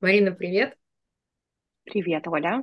Марина, 0.00 0.30
привет. 0.30 0.76
Привет, 1.82 2.28
Оля. 2.28 2.62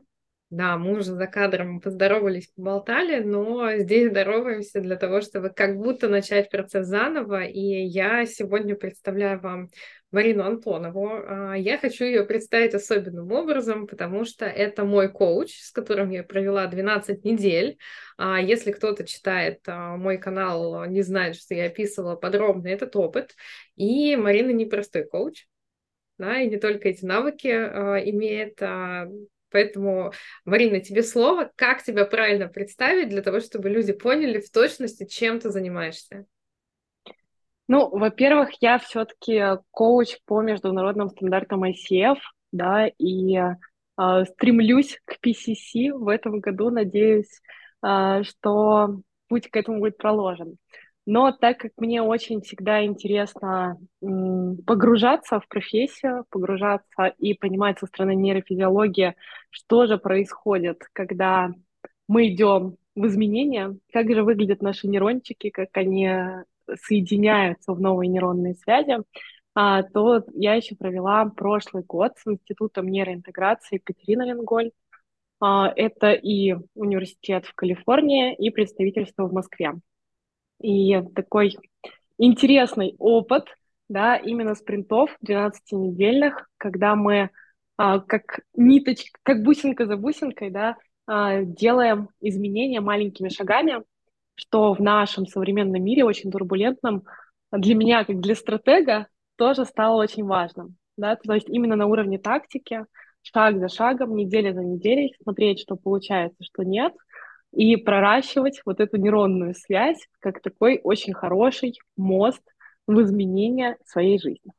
Да, 0.50 0.78
мы 0.78 1.00
уже 1.00 1.12
за 1.16 1.28
кадром 1.28 1.82
поздоровались, 1.82 2.48
поболтали, 2.56 3.22
но 3.22 3.76
здесь 3.76 4.10
здороваемся 4.10 4.80
для 4.80 4.96
того, 4.96 5.20
чтобы 5.20 5.50
как 5.50 5.76
будто 5.76 6.08
начать 6.08 6.50
процесс 6.50 6.88
заново. 6.88 7.44
И 7.44 7.60
я 7.60 8.26
сегодня 8.26 8.76
представляю 8.76 9.42
вам 9.42 9.68
Марину 10.12 10.46
Антонову. 10.46 11.10
А, 11.10 11.56
я 11.56 11.78
хочу 11.78 12.06
ее 12.06 12.24
представить 12.24 12.74
особенным 12.74 13.30
образом, 13.34 13.86
потому 13.86 14.24
что 14.24 14.46
это 14.46 14.86
мой 14.86 15.12
коуч, 15.12 15.60
с 15.60 15.72
которым 15.72 16.12
я 16.12 16.24
провела 16.24 16.66
12 16.68 17.26
недель. 17.26 17.78
А, 18.18 18.40
если 18.40 18.72
кто-то 18.72 19.06
читает 19.06 19.60
а, 19.68 19.98
мой 19.98 20.18
канал, 20.20 20.86
не 20.86 21.02
знает, 21.02 21.36
что 21.36 21.54
я 21.54 21.66
описывала 21.66 22.16
подробно 22.16 22.70
этот 22.70 22.96
опыт. 22.96 23.36
И 23.76 24.16
Марина 24.16 24.52
непростой 24.52 25.06
коуч, 25.06 25.48
да, 26.18 26.40
и 26.42 26.50
не 26.50 26.58
только 26.58 26.90
эти 26.90 27.06
навыки 27.06 27.48
имеет, 27.48 28.62
Поэтому, 29.56 30.12
Марина, 30.44 30.82
тебе 30.82 31.02
слово. 31.02 31.50
Как 31.56 31.82
тебя 31.82 32.04
правильно 32.04 32.50
представить 32.50 33.08
для 33.08 33.22
того, 33.22 33.40
чтобы 33.40 33.70
люди 33.70 33.94
поняли 33.94 34.42
в 34.42 34.52
точности, 34.52 35.06
чем 35.06 35.40
ты 35.40 35.50
занимаешься? 35.50 36.26
Ну, 37.70 37.88
во-первых, 37.90 38.50
я 38.60 38.78
все-таки 38.80 39.42
коуч 39.72 40.18
по 40.26 40.42
международным 40.42 41.10
стандартам 41.10 41.64
ICF, 41.64 42.18
да, 42.52 42.88
и 42.98 43.38
э, 43.38 44.26
стремлюсь 44.26 45.00
к 45.06 45.26
PCC 45.26 45.94
в 45.94 46.10
этом 46.10 46.42
году. 46.42 46.70
Надеюсь, 46.70 47.42
э, 47.82 48.24
что 48.24 49.00
путь 49.30 49.50
к 49.50 49.56
этому 49.56 49.80
будет 49.80 49.98
проложен. 49.98 50.58
Но 51.06 51.32
так 51.32 51.60
как 51.60 51.72
мне 51.78 52.02
очень 52.02 52.42
всегда 52.42 52.84
интересно 52.84 53.78
погружаться 54.00 55.40
в 55.40 55.48
профессию, 55.48 56.26
погружаться 56.30 57.14
и 57.20 57.36
понимать 57.36 57.80
со 57.80 57.86
стороны 57.86 58.16
нейрофизиологии, 58.16 59.16
что 59.52 59.86
же 59.86 59.98
происходит, 59.98 60.82
когда 60.94 61.52
мы 62.08 62.28
идем 62.28 62.78
в 62.96 63.06
изменения, 63.06 63.78
как 63.94 64.12
же 64.12 64.24
выглядят 64.24 64.62
наши 64.62 64.88
нейрончики, 64.88 65.50
как 65.52 65.70
они 65.78 66.10
соединяются 66.82 67.74
в 67.74 67.80
новые 67.80 68.10
нейронные 68.10 68.56
связи, 68.56 68.98
а, 69.54 69.84
то 69.84 70.24
я 70.34 70.56
еще 70.56 70.76
провела 70.76 71.26
прошлый 71.26 71.84
год 71.84 72.14
с 72.18 72.28
Институтом 72.28 72.88
нейроинтеграции 72.88 73.76
Екатерина 73.76 74.24
Ленголь. 74.24 74.72
А, 75.40 75.72
это 75.76 76.12
и 76.12 76.56
университет 76.74 77.46
в 77.46 77.54
Калифорнии, 77.54 78.36
и 78.36 78.50
представительство 78.50 79.28
в 79.28 79.34
Москве. 79.34 79.74
И 80.62 81.02
такой 81.16 81.58
интересный 82.18 82.96
опыт, 82.98 83.46
да, 83.90 84.16
именно 84.16 84.56
спринтов 84.56 85.16
12-недельных, 85.26 86.50
когда 86.58 86.96
мы 86.96 87.30
а, 87.78 88.00
как 88.00 88.40
ниточка, 88.56 89.20
как 89.24 89.44
бусинка 89.44 89.86
за 89.86 89.98
бусинкой, 89.98 90.50
да, 90.50 90.78
а, 91.08 91.44
делаем 91.44 92.10
изменения 92.22 92.82
маленькими 92.82 93.30
шагами, 93.30 93.84
что 94.36 94.74
в 94.74 94.80
нашем 94.80 95.28
современном 95.28 95.84
мире 95.84 96.04
очень 96.04 96.32
турбулентном 96.32 97.04
для 97.52 97.76
меня, 97.76 98.04
как 98.06 98.20
для 98.20 98.36
стратега, 98.36 99.08
тоже 99.38 99.66
стало 99.66 100.02
очень 100.02 100.26
важным. 100.26 100.78
Да? 100.98 101.16
То 101.16 101.34
есть 101.34 101.50
именно 101.50 101.76
на 101.76 101.86
уровне 101.86 102.18
тактики, 102.18 102.86
шаг 103.22 103.60
за 103.60 103.68
шагом, 103.70 104.16
неделя 104.16 104.54
за 104.54 104.62
неделей, 104.64 105.16
смотреть, 105.22 105.60
что 105.60 105.76
получается, 105.76 106.44
что 106.44 106.64
нет– 106.64 106.94
и 107.56 107.76
проращивать 107.78 108.62
вот 108.66 108.80
эту 108.80 108.98
нейронную 108.98 109.56
связь 109.56 110.08
как 110.20 110.42
такой 110.42 110.80
очень 110.84 111.14
хороший 111.14 111.74
мост 111.96 112.44
в 112.88 113.02
изменение 113.02 113.78
своей 113.86 114.20
жизни. 114.20 114.52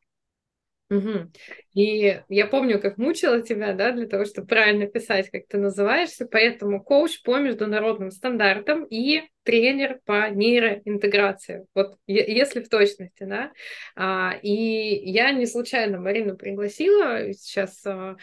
Угу. 0.88 1.32
И 1.74 2.20
я 2.28 2.46
помню, 2.46 2.80
как 2.80 2.96
мучила 2.96 3.42
тебя, 3.42 3.72
да, 3.72 3.90
для 3.90 4.06
того, 4.06 4.24
чтобы 4.24 4.46
правильно 4.46 4.86
писать, 4.86 5.30
как 5.30 5.48
ты 5.48 5.58
называешься, 5.58 6.28
поэтому 6.30 6.82
коуч 6.82 7.22
по 7.22 7.38
международным 7.38 8.12
стандартам 8.12 8.84
и 8.84 9.22
тренер 9.42 9.98
по 10.04 10.30
нейроинтеграции. 10.30 11.66
Вот 11.74 11.96
если 12.06 12.60
в 12.60 12.68
точности, 12.68 13.24
да. 13.24 13.50
А, 13.96 14.34
и 14.42 15.10
я 15.10 15.32
не 15.32 15.46
случайно 15.46 15.98
Марину 15.98 16.36
пригласила, 16.36 17.32
сейчас 17.32 17.84
а, 17.84 18.16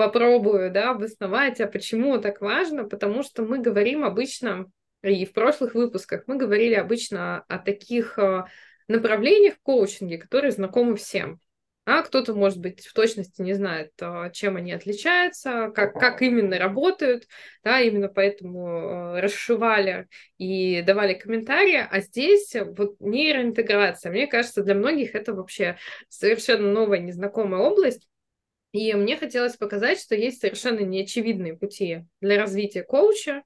попробую, 0.00 0.70
да, 0.70 0.92
обосновать, 0.92 1.60
а 1.60 1.66
почему 1.66 2.16
так 2.16 2.40
важно, 2.40 2.88
потому 2.88 3.22
что 3.22 3.42
мы 3.42 3.58
говорим 3.58 4.02
обычно, 4.02 4.64
и 5.02 5.26
в 5.26 5.34
прошлых 5.34 5.74
выпусках 5.74 6.22
мы 6.26 6.38
говорили 6.38 6.72
обычно 6.72 7.44
о 7.48 7.58
таких 7.58 8.18
э, 8.18 8.44
направлениях 8.88 9.56
в 9.56 9.60
коучинге, 9.60 10.16
которые 10.16 10.52
знакомы 10.52 10.96
всем. 10.96 11.38
А 11.84 12.00
кто-то, 12.00 12.32
может 12.32 12.60
быть, 12.60 12.86
в 12.86 12.94
точности 12.94 13.42
не 13.42 13.52
знает, 13.52 13.90
э, 14.00 14.30
чем 14.32 14.56
они 14.56 14.72
отличаются, 14.72 15.70
как, 15.74 15.92
как 15.92 16.22
именно 16.22 16.58
работают, 16.58 17.24
да, 17.62 17.82
именно 17.82 18.08
поэтому 18.08 18.68
э, 18.68 19.20
расшивали 19.20 20.08
и 20.38 20.80
давали 20.80 21.12
комментарии. 21.12 21.86
А 21.90 22.00
здесь 22.00 22.56
вот 22.58 22.98
нейроинтеграция, 23.00 24.10
мне 24.10 24.26
кажется, 24.26 24.62
для 24.62 24.74
многих 24.74 25.14
это 25.14 25.34
вообще 25.34 25.76
совершенно 26.08 26.72
новая, 26.72 27.00
незнакомая 27.00 27.60
область, 27.60 28.08
и 28.72 28.94
мне 28.94 29.16
хотелось 29.16 29.56
показать, 29.56 30.00
что 30.00 30.14
есть 30.14 30.40
совершенно 30.40 30.80
неочевидные 30.80 31.56
пути 31.56 32.06
для 32.20 32.38
развития 32.38 32.82
коуча, 32.82 33.42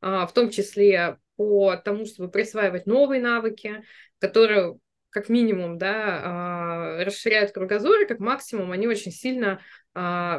а, 0.00 0.26
в 0.26 0.32
том 0.32 0.50
числе 0.50 1.18
по 1.36 1.76
тому, 1.76 2.04
чтобы 2.04 2.30
присваивать 2.30 2.86
новые 2.86 3.22
навыки, 3.22 3.82
которые 4.18 4.78
как 5.10 5.28
минимум, 5.28 5.78
да, 5.78 6.20
а, 6.22 7.04
расширяют 7.04 7.52
кругозор, 7.52 8.00
и 8.02 8.06
как 8.06 8.18
максимум 8.18 8.72
они 8.72 8.86
очень 8.86 9.12
сильно 9.12 9.60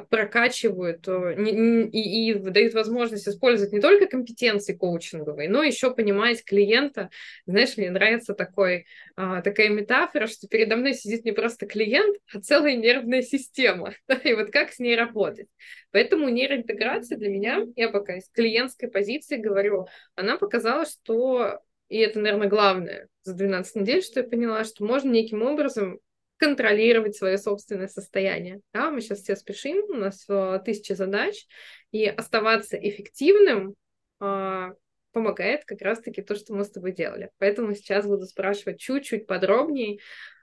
прокачивают 0.09 1.07
и, 1.07 2.29
и 2.29 2.33
дают 2.33 2.73
возможность 2.73 3.27
использовать 3.27 3.73
не 3.73 3.81
только 3.81 4.07
компетенции 4.07 4.73
коучинговые, 4.73 5.49
но 5.49 5.63
еще 5.63 5.93
понимать 5.93 6.43
клиента. 6.45 7.09
Знаешь, 7.45 7.75
мне 7.75 7.89
нравится 7.89 8.33
такой, 8.33 8.85
а, 9.15 9.41
такая 9.41 9.69
метафора, 9.69 10.27
что 10.27 10.47
передо 10.47 10.75
мной 10.75 10.93
сидит 10.93 11.25
не 11.25 11.31
просто 11.31 11.65
клиент, 11.65 12.17
а 12.33 12.39
целая 12.39 12.75
нервная 12.75 13.21
система. 13.21 13.93
И 14.23 14.33
вот 14.33 14.51
как 14.51 14.71
с 14.71 14.79
ней 14.79 14.95
работать. 14.95 15.47
Поэтому 15.91 16.29
нейроинтеграция 16.29 17.17
для 17.17 17.29
меня, 17.29 17.65
я 17.75 17.89
пока 17.89 18.17
из 18.17 18.29
клиентской 18.29 18.89
позиции 18.89 19.37
говорю, 19.37 19.87
она 20.15 20.37
показала, 20.37 20.85
что 20.85 21.59
и 21.89 21.97
это, 21.97 22.19
наверное, 22.19 22.47
главное 22.47 23.07
за 23.23 23.33
12 23.33 23.75
недель, 23.77 24.03
что 24.03 24.21
я 24.21 24.27
поняла, 24.27 24.63
что 24.63 24.85
можно 24.85 25.09
неким 25.09 25.41
образом 25.41 25.99
контролировать 26.39 27.15
свое 27.15 27.37
собственное 27.37 27.87
состояние. 27.87 28.61
Да, 28.73 28.89
мы 28.89 29.01
сейчас 29.01 29.19
все 29.19 29.35
спешим, 29.35 29.83
у 29.89 29.95
нас 29.95 30.25
э, 30.29 30.59
тысяча 30.63 30.95
задач, 30.95 31.45
и 31.91 32.05
оставаться 32.05 32.77
эффективным 32.77 33.75
э, 34.21 34.69
помогает 35.11 35.65
как 35.65 35.81
раз-таки 35.81 36.21
то, 36.21 36.35
что 36.35 36.55
мы 36.55 36.63
с 36.63 36.71
тобой 36.71 36.93
делали. 36.93 37.29
Поэтому 37.39 37.73
сейчас 37.75 38.07
буду 38.07 38.25
спрашивать 38.25 38.79
чуть-чуть 38.79 39.27
подробнее 39.27 39.95
э, 39.95 39.97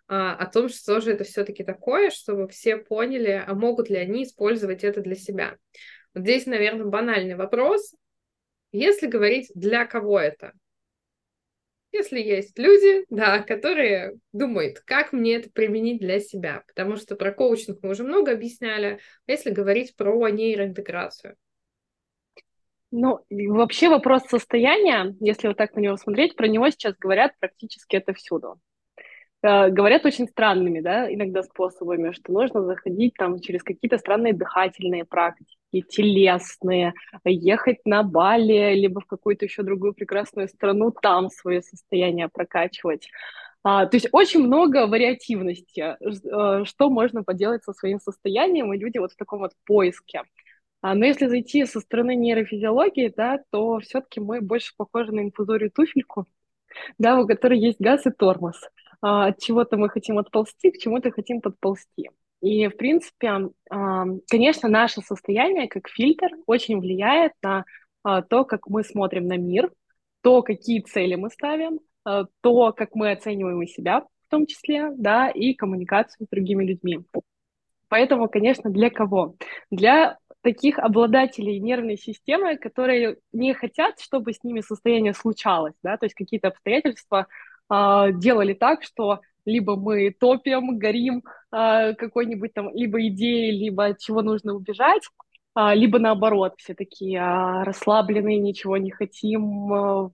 о 0.09 0.47
том, 0.47 0.69
что 0.69 1.01
же 1.01 1.13
это 1.13 1.25
все-таки 1.25 1.65
такое, 1.65 2.11
чтобы 2.11 2.47
все 2.49 2.77
поняли, 2.77 3.43
а 3.47 3.55
могут 3.55 3.89
ли 3.89 3.97
они 3.97 4.25
использовать 4.25 4.85
это 4.85 5.01
для 5.01 5.15
себя. 5.15 5.57
Вот 6.15 6.25
здесь, 6.25 6.45
наверное, 6.45 6.87
банальный 6.87 7.37
вопрос. 7.37 7.95
Если 8.71 9.07
говорить, 9.07 9.51
для 9.55 9.87
кого 9.87 10.21
это, 10.21 10.53
если 11.97 12.21
есть 12.21 12.59
люди, 12.59 13.05
да, 13.11 13.43
которые 13.43 14.15
думают, 14.33 14.81
как 14.81 15.13
мне 15.13 15.37
это 15.37 15.51
применить 15.51 16.01
для 16.01 16.21
себя, 16.21 16.63
потому 16.67 16.97
что 16.97 17.17
про 17.17 17.33
коучинг 17.33 17.79
мы 17.83 17.91
уже 17.91 18.05
много 18.05 18.33
объясняли, 18.33 19.01
а 19.27 19.33
если 19.33 19.51
говорить 19.51 19.97
про 19.97 20.29
нейроинтеграцию. 20.29 21.37
Ну, 22.91 23.21
вообще 23.31 23.89
вопрос 23.89 24.23
состояния, 24.29 25.15
если 25.21 25.49
вот 25.49 25.57
так 25.57 25.75
на 25.75 25.81
него 25.81 25.97
смотреть, 25.97 26.37
про 26.37 26.47
него 26.47 26.71
сейчас 26.71 26.95
говорят 26.97 27.33
практически 27.41 27.97
это 27.97 28.15
всюду. 28.15 28.61
Э, 29.47 29.71
говорят 29.71 30.05
очень 30.05 30.27
странными, 30.27 30.81
да, 30.81 31.13
иногда 31.13 31.43
способами, 31.45 32.11
что 32.13 32.33
нужно 32.33 32.63
заходить 32.63 33.15
там 33.15 33.39
через 33.39 33.63
какие-то 33.63 33.97
странные 33.99 34.33
дыхательные 34.33 35.05
практики, 35.05 35.57
телесные, 35.89 36.95
ехать 37.25 37.79
на 37.85 38.03
Бали, 38.03 38.75
либо 38.75 39.01
в 39.01 39.07
какую-то 39.07 39.45
еще 39.45 39.63
другую 39.63 39.95
прекрасную 39.95 40.49
страну, 40.49 40.91
там 40.91 41.31
свое 41.31 41.63
состояние 41.63 42.29
прокачивать. 42.29 43.09
А, 43.63 43.87
то 43.87 43.97
есть 43.97 44.09
очень 44.11 44.41
много 44.41 44.89
вариативности, 44.89 45.97
э, 46.01 46.65
что 46.65 46.91
можно 46.91 47.23
поделать 47.23 47.63
со 47.63 47.73
своим 47.73 48.01
состоянием, 48.01 48.73
и 48.73 48.79
люди 48.79 48.99
вот 48.99 49.13
в 49.13 49.17
таком 49.17 49.41
вот 49.41 49.53
поиске. 49.65 50.23
А, 50.83 50.95
но 50.95 51.05
если 51.07 51.27
зайти 51.27 51.65
со 51.67 51.81
стороны 51.81 52.17
нейрофизиологии, 52.17 53.13
да, 53.17 53.39
то 53.53 53.79
все-таки 53.79 54.19
мы 54.19 54.41
больше 54.41 54.73
похожи 54.77 55.13
на 55.13 55.21
инфузорию 55.21 55.71
туфельку, 55.71 56.27
да, 56.99 57.21
у 57.21 57.27
которой 57.29 57.61
есть 57.61 57.81
газ 57.81 58.07
и 58.07 58.11
тормоз. 58.11 58.61
А, 59.01 59.27
от 59.27 59.41
чего-то 59.41 59.77
мы 59.77 59.89
хотим 59.89 60.19
отползти, 60.19 60.71
к 60.71 60.79
чему-то 60.79 61.11
хотим 61.11 61.41
подползти. 61.41 62.11
И, 62.41 62.69
в 62.69 62.77
принципе, 62.77 63.51
а, 63.71 64.05
конечно, 64.29 64.69
наше 64.69 65.01
состояние 65.01 65.69
как 65.69 65.89
фильтр 65.89 66.29
очень 66.47 66.81
влияет 66.81 67.33
на 67.43 67.65
а, 68.03 68.23
то, 68.23 68.45
как 68.45 68.67
мы 68.69 68.85
смотрим 68.85 69.27
на 69.27 69.37
мир, 69.37 69.71
то, 70.23 70.43
какие 70.43 70.81
цели 70.81 71.15
мы 71.15 71.31
ставим, 71.31 71.81
то, 72.05 72.73
как 72.73 72.95
мы 72.95 73.13
оцениваем 73.13 73.67
себя 73.67 74.01
в 74.01 74.31
том 74.31 74.47
числе, 74.47 74.91
да, 74.97 75.29
и 75.29 75.55
коммуникацию 75.55 76.27
с 76.27 76.31
другими 76.31 76.65
людьми. 76.65 77.01
Поэтому, 77.89 78.29
конечно, 78.29 78.71
для 78.71 78.91
кого? 78.91 79.37
Для 79.71 80.19
таких 80.43 80.79
обладателей 80.79 81.59
нервной 81.59 81.97
системы, 81.97 82.57
которые 82.57 83.19
не 83.33 83.55
хотят, 83.55 84.01
чтобы 84.01 84.33
с 84.33 84.43
ними 84.45 84.61
состояние 84.61 85.13
случалось, 85.13 85.75
да, 85.83 85.97
то 85.97 86.07
есть 86.07 86.15
какие-то 86.15 86.49
обстоятельства 86.49 87.27
делали 87.71 88.55
так, 88.55 88.83
что 88.83 89.21
либо 89.45 89.77
мы 89.77 90.11
топим, 90.11 90.79
горим 90.79 91.23
э, 91.53 91.95
какой-нибудь 91.95 92.53
там 92.53 92.75
либо 92.75 93.07
идеей, 93.09 93.53
либо 93.53 93.87
от 93.87 93.99
чего 94.01 94.23
нужно 94.23 94.55
убежать, 94.55 95.03
э, 95.57 95.75
либо 95.75 95.99
наоборот, 95.99 96.55
все 96.59 96.75
такие 96.75 97.21
расслабленные, 97.21 98.39
ничего 98.39 98.77
не 98.77 98.91
хотим, 98.91 100.13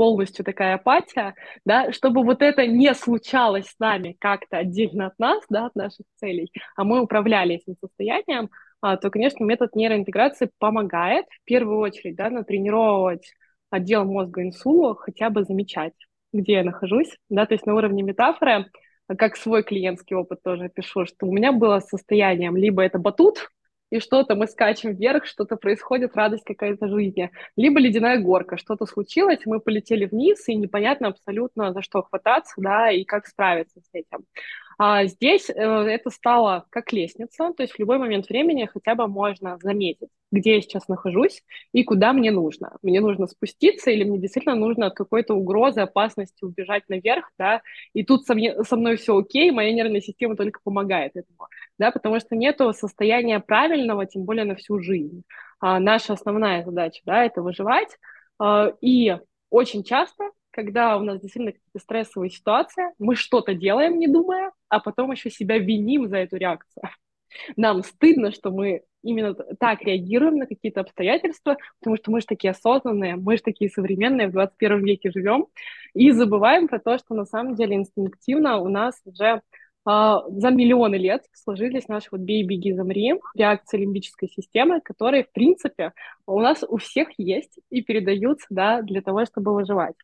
полностью 0.00 0.46
такая 0.46 0.76
апатия, 0.76 1.34
да, 1.66 1.92
чтобы 1.92 2.24
вот 2.24 2.40
это 2.40 2.66
не 2.66 2.94
случалось 2.94 3.66
с 3.66 3.78
нами 3.78 4.16
как-то 4.18 4.56
отдельно 4.56 5.08
от 5.08 5.18
нас, 5.18 5.44
да, 5.50 5.66
от 5.66 5.74
наших 5.74 6.06
целей, 6.16 6.50
а 6.74 6.84
мы 6.84 7.02
управляли 7.02 7.56
этим 7.56 7.76
состоянием, 7.78 8.48
а, 8.80 8.96
то, 8.96 9.10
конечно, 9.10 9.44
метод 9.44 9.76
нейроинтеграции 9.76 10.50
помогает 10.58 11.26
в 11.28 11.44
первую 11.44 11.80
очередь, 11.80 12.16
да, 12.16 12.30
натренировать 12.30 13.34
отдел 13.68 14.06
мозга 14.06 14.42
инсула, 14.42 14.96
хотя 14.96 15.28
бы 15.28 15.44
замечать, 15.44 15.92
где 16.32 16.54
я 16.54 16.64
нахожусь, 16.64 17.16
да, 17.28 17.46
то 17.46 17.54
есть 17.54 17.66
на 17.66 17.74
уровне 17.74 18.02
метафоры, 18.02 18.66
как 19.18 19.36
свой 19.36 19.62
клиентский 19.62 20.16
опыт 20.16 20.42
тоже 20.42 20.68
пишу, 20.68 21.04
что 21.06 21.26
у 21.26 21.32
меня 21.32 21.52
было 21.52 21.80
состоянием 21.80 22.56
либо 22.56 22.82
это 22.82 22.98
батут, 22.98 23.50
и 23.90 23.98
что-то 23.98 24.36
мы 24.36 24.46
скачем 24.46 24.94
вверх, 24.94 25.26
что-то 25.26 25.56
происходит, 25.56 26.14
радость 26.14 26.44
какая-то 26.44 26.88
жизни. 26.88 27.30
Либо 27.56 27.80
ледяная 27.80 28.20
горка, 28.20 28.56
что-то 28.56 28.86
случилось, 28.86 29.40
мы 29.46 29.58
полетели 29.58 30.06
вниз, 30.06 30.48
и 30.48 30.54
непонятно 30.54 31.08
абсолютно 31.08 31.72
за 31.72 31.82
что 31.82 32.02
хвататься, 32.02 32.54
да, 32.58 32.90
и 32.90 33.04
как 33.04 33.26
справиться 33.26 33.80
с 33.80 33.88
этим. 33.92 34.24
А 34.82 35.04
здесь 35.04 35.50
э, 35.50 35.52
это 35.52 36.08
стало 36.08 36.64
как 36.70 36.90
лестница, 36.90 37.52
то 37.52 37.62
есть 37.62 37.74
в 37.74 37.78
любой 37.78 37.98
момент 37.98 38.30
времени 38.30 38.64
хотя 38.64 38.94
бы 38.94 39.08
можно 39.08 39.58
заметить, 39.60 40.08
где 40.32 40.54
я 40.54 40.62
сейчас 40.62 40.88
нахожусь 40.88 41.42
и 41.72 41.84
куда 41.84 42.14
мне 42.14 42.30
нужно. 42.30 42.78
Мне 42.80 43.02
нужно 43.02 43.26
спуститься 43.26 43.90
или 43.90 44.04
мне 44.04 44.18
действительно 44.18 44.54
нужно 44.54 44.86
от 44.86 44.94
какой-то 44.94 45.34
угрозы, 45.34 45.82
опасности 45.82 46.46
убежать 46.46 46.84
наверх, 46.88 47.30
да, 47.38 47.60
и 47.92 48.02
тут 48.04 48.24
со, 48.24 48.34
мне, 48.34 48.64
со 48.64 48.76
мной 48.76 48.96
все 48.96 49.18
окей, 49.18 49.50
моя 49.50 49.70
нервная 49.70 50.00
система 50.00 50.34
только 50.34 50.60
помогает 50.64 51.12
этому, 51.14 51.48
да, 51.78 51.90
потому 51.90 52.18
что 52.18 52.34
нету 52.34 52.72
состояния 52.72 53.38
правильного, 53.38 54.06
тем 54.06 54.24
более 54.24 54.46
на 54.46 54.54
всю 54.54 54.80
жизнь. 54.80 55.24
А 55.60 55.78
наша 55.78 56.14
основная 56.14 56.64
задача, 56.64 57.02
да, 57.04 57.22
это 57.26 57.42
выживать, 57.42 57.98
а, 58.38 58.72
и 58.80 59.14
очень 59.50 59.84
часто 59.84 60.30
когда 60.50 60.96
у 60.96 61.02
нас 61.02 61.20
действительно 61.20 61.52
какие-то 61.52 61.78
стрессовые 61.78 62.30
ситуации, 62.30 62.84
мы 62.98 63.14
что-то 63.14 63.54
делаем, 63.54 63.98
не 63.98 64.08
думая, 64.08 64.52
а 64.68 64.80
потом 64.80 65.12
еще 65.12 65.30
себя 65.30 65.58
виним 65.58 66.08
за 66.08 66.18
эту 66.18 66.36
реакцию. 66.36 66.82
Нам 67.56 67.82
стыдно, 67.82 68.32
что 68.32 68.50
мы 68.50 68.82
именно 69.02 69.34
так 69.34 69.82
реагируем 69.82 70.36
на 70.36 70.46
какие-то 70.46 70.80
обстоятельства, 70.80 71.56
потому 71.78 71.96
что 71.96 72.10
мы 72.10 72.20
же 72.20 72.26
такие 72.26 72.50
осознанные, 72.50 73.16
мы 73.16 73.36
же 73.36 73.42
такие 73.42 73.70
современные, 73.70 74.28
в 74.28 74.32
21 74.32 74.84
веке 74.84 75.10
живем, 75.10 75.46
и 75.94 76.10
забываем 76.10 76.68
про 76.68 76.78
то, 76.78 76.98
что 76.98 77.14
на 77.14 77.24
самом 77.24 77.54
деле 77.54 77.76
инстинктивно 77.76 78.58
у 78.58 78.68
нас 78.68 79.00
уже 79.04 79.42
Uh, 79.88 80.20
за 80.28 80.50
миллионы 80.50 80.96
лет 80.96 81.24
сложились 81.32 81.88
наши 81.88 82.08
вот 82.12 82.20
«бей, 82.20 82.42
беги, 82.42 82.74
замри» 82.74 83.14
реакции 83.34 83.78
лимбической 83.78 84.28
системы, 84.28 84.82
которые, 84.82 85.24
в 85.24 85.32
принципе, 85.32 85.94
у 86.26 86.38
нас 86.38 86.62
у 86.68 86.76
всех 86.76 87.08
есть 87.16 87.58
и 87.70 87.80
передаются 87.80 88.46
да, 88.50 88.82
для 88.82 89.00
того, 89.00 89.24
чтобы 89.24 89.54
выживать. 89.54 89.96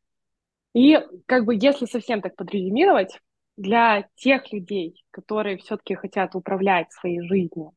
И 0.76 0.99
как 1.25 1.46
бы 1.46 1.55
если 1.55 1.87
совсем 1.87 2.20
так 2.20 2.37
подрезюмировать, 2.37 3.19
для 3.56 4.06
тех 4.17 4.52
людей, 4.52 5.02
которые 5.11 5.56
все-таки 5.56 5.94
хотят 5.94 6.34
управлять 6.34 6.93
своей 6.93 7.23
жизнью 7.23 7.73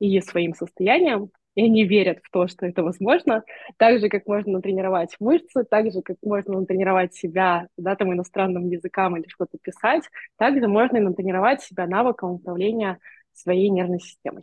и 0.00 0.20
своим 0.20 0.54
состоянием, 0.54 1.30
и 1.54 1.62
они 1.62 1.84
верят 1.84 2.18
в 2.24 2.30
то, 2.32 2.48
что 2.48 2.66
это 2.66 2.82
возможно, 2.82 3.44
так 3.76 4.00
же, 4.00 4.08
как 4.08 4.26
можно 4.26 4.54
натренировать 4.54 5.14
мышцы, 5.20 5.62
так 5.62 5.92
же, 5.92 6.02
как 6.02 6.16
можно 6.22 6.58
натренировать 6.58 7.14
себя, 7.14 7.68
да, 7.76 7.94
там, 7.94 8.12
иностранным 8.12 8.68
языкам 8.68 9.16
или 9.16 9.28
что-то 9.28 9.56
писать, 9.62 10.02
также 10.36 10.66
можно 10.66 10.96
и 10.96 11.00
натренировать 11.00 11.62
себя 11.62 11.86
навыкам 11.86 12.32
управления 12.32 12.98
своей 13.32 13.68
нервной 13.68 14.00
системой. 14.00 14.42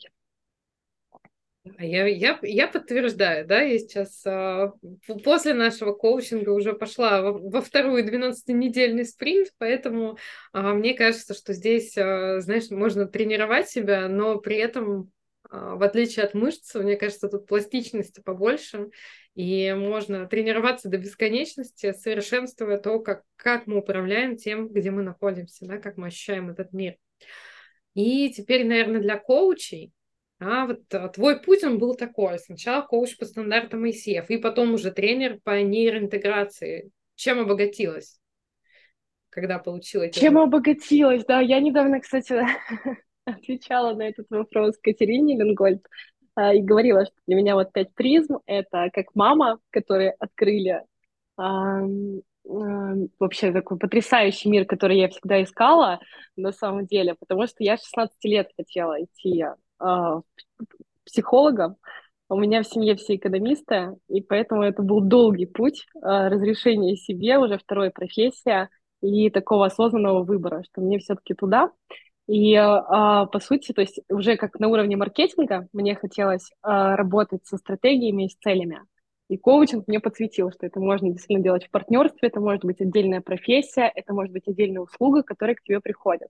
А 1.77 1.85
я, 1.85 2.05
я, 2.07 2.39
я 2.41 2.67
подтверждаю, 2.67 3.45
да, 3.47 3.61
я 3.61 3.79
сейчас 3.79 4.21
а, 4.25 4.73
после 5.23 5.53
нашего 5.53 5.93
коучинга 5.93 6.49
уже 6.51 6.73
пошла 6.73 7.21
во, 7.21 7.33
во 7.33 7.61
вторую 7.61 8.05
12-недельный 8.05 9.05
спринт, 9.05 9.49
поэтому 9.57 10.17
а, 10.53 10.73
мне 10.73 10.93
кажется, 10.93 11.33
что 11.33 11.53
здесь, 11.53 11.97
а, 11.97 12.39
знаешь, 12.41 12.69
можно 12.69 13.07
тренировать 13.07 13.69
себя, 13.69 14.07
но 14.07 14.37
при 14.37 14.57
этом, 14.57 15.11
а, 15.49 15.75
в 15.75 15.83
отличие 15.83 16.25
от 16.25 16.33
мышц, 16.33 16.75
мне 16.75 16.95
кажется, 16.95 17.29
тут 17.29 17.47
пластичности 17.47 18.21
побольше, 18.21 18.89
и 19.35 19.73
можно 19.73 20.27
тренироваться 20.27 20.89
до 20.89 20.97
бесконечности, 20.97 21.93
совершенствуя 21.93 22.77
то, 22.77 22.99
как, 22.99 23.23
как 23.35 23.67
мы 23.67 23.77
управляем 23.77 24.37
тем, 24.37 24.69
где 24.69 24.91
мы 24.91 25.03
находимся, 25.03 25.65
да, 25.65 25.77
как 25.77 25.97
мы 25.97 26.07
ощущаем 26.07 26.49
этот 26.49 26.73
мир. 26.73 26.95
И 27.93 28.31
теперь, 28.31 28.65
наверное, 28.65 29.01
для 29.01 29.17
коучей 29.17 29.91
а 30.39 30.67
вот 30.67 30.81
а, 30.93 31.09
твой 31.09 31.41
путь, 31.41 31.63
он 31.63 31.79
был 31.79 31.95
такой. 31.95 32.37
Сначала 32.39 32.81
коуч 32.81 33.17
по 33.17 33.25
стандартам 33.25 33.85
ICF, 33.85 34.25
и 34.29 34.37
потом 34.37 34.73
уже 34.73 34.91
тренер 34.91 35.39
по 35.43 35.61
нейроинтеграции. 35.61 36.91
Чем 37.15 37.39
обогатилась, 37.39 38.19
когда 39.29 39.57
получила 39.57 40.03
эти... 40.03 40.19
Чем 40.19 40.37
обогатилась, 40.37 41.25
да. 41.25 41.39
Я 41.39 41.59
недавно, 41.59 41.99
кстати, 41.99 42.45
отвечала 43.25 43.95
на 43.95 44.07
этот 44.07 44.27
вопрос 44.29 44.77
Катерине 44.77 45.35
Ленгольд 45.37 45.83
а, 46.35 46.53
и 46.53 46.61
говорила, 46.61 47.05
что 47.05 47.15
для 47.25 47.35
меня 47.35 47.55
вот 47.55 47.73
пять 47.73 47.93
призм— 47.95 48.37
это 48.45 48.89
как 48.93 49.15
мама, 49.15 49.59
которые 49.71 50.11
открыли 50.11 50.83
вообще 53.19 53.51
такой 53.51 53.77
потрясающий 53.77 54.49
мир, 54.49 54.65
который 54.65 54.97
я 54.97 55.09
всегда 55.09 55.43
искала 55.43 55.99
на 56.35 56.51
самом 56.51 56.85
деле, 56.85 57.15
потому 57.19 57.45
что 57.47 57.63
я 57.63 57.77
16 57.77 58.15
лет 58.23 58.49
хотела 58.55 59.03
идти 59.03 59.43
э, 59.43 59.55
психологом. 61.05 61.77
У 62.29 62.37
меня 62.37 62.61
в 62.61 62.67
семье 62.67 62.95
все 62.95 63.15
экономисты, 63.15 63.95
и 64.09 64.21
поэтому 64.21 64.63
это 64.63 64.81
был 64.81 64.99
долгий 64.99 65.45
путь 65.45 65.85
э, 65.95 65.99
разрешения 66.01 66.97
себе, 66.97 67.37
уже 67.37 67.57
второй 67.57 67.89
профессия 67.89 68.69
и 69.01 69.29
такого 69.29 69.67
осознанного 69.67 70.23
выбора, 70.23 70.63
что 70.63 70.81
мне 70.81 70.99
все-таки 70.99 71.33
туда. 71.33 71.71
И 72.27 72.53
э, 72.53 72.65
по 72.65 73.39
сути, 73.39 73.71
то 73.71 73.79
есть 73.79 74.01
уже 74.09 74.35
как 74.35 74.59
на 74.59 74.67
уровне 74.67 74.97
маркетинга 74.97 75.69
мне 75.71 75.95
хотелось 75.95 76.51
работать 76.61 77.45
со 77.45 77.57
стратегиями 77.57 78.25
и 78.25 78.29
с 78.29 78.35
целями. 78.35 78.81
И 79.29 79.37
коучинг 79.37 79.87
мне 79.87 79.99
подсветил, 79.99 80.51
что 80.51 80.65
это 80.65 80.79
можно 80.79 81.09
действительно 81.09 81.43
делать 81.43 81.65
в 81.65 81.69
партнерстве, 81.69 82.29
это 82.29 82.39
может 82.39 82.63
быть 82.63 82.79
отдельная 82.79 83.19
профессия, 83.19 83.91
это 83.93 84.13
может 84.13 84.31
быть 84.31 84.47
отдельная 84.47 84.81
услуга, 84.81 85.21
которая 85.23 85.55
к 85.55 85.63
тебе 85.63 85.81
приходит. 85.81 86.29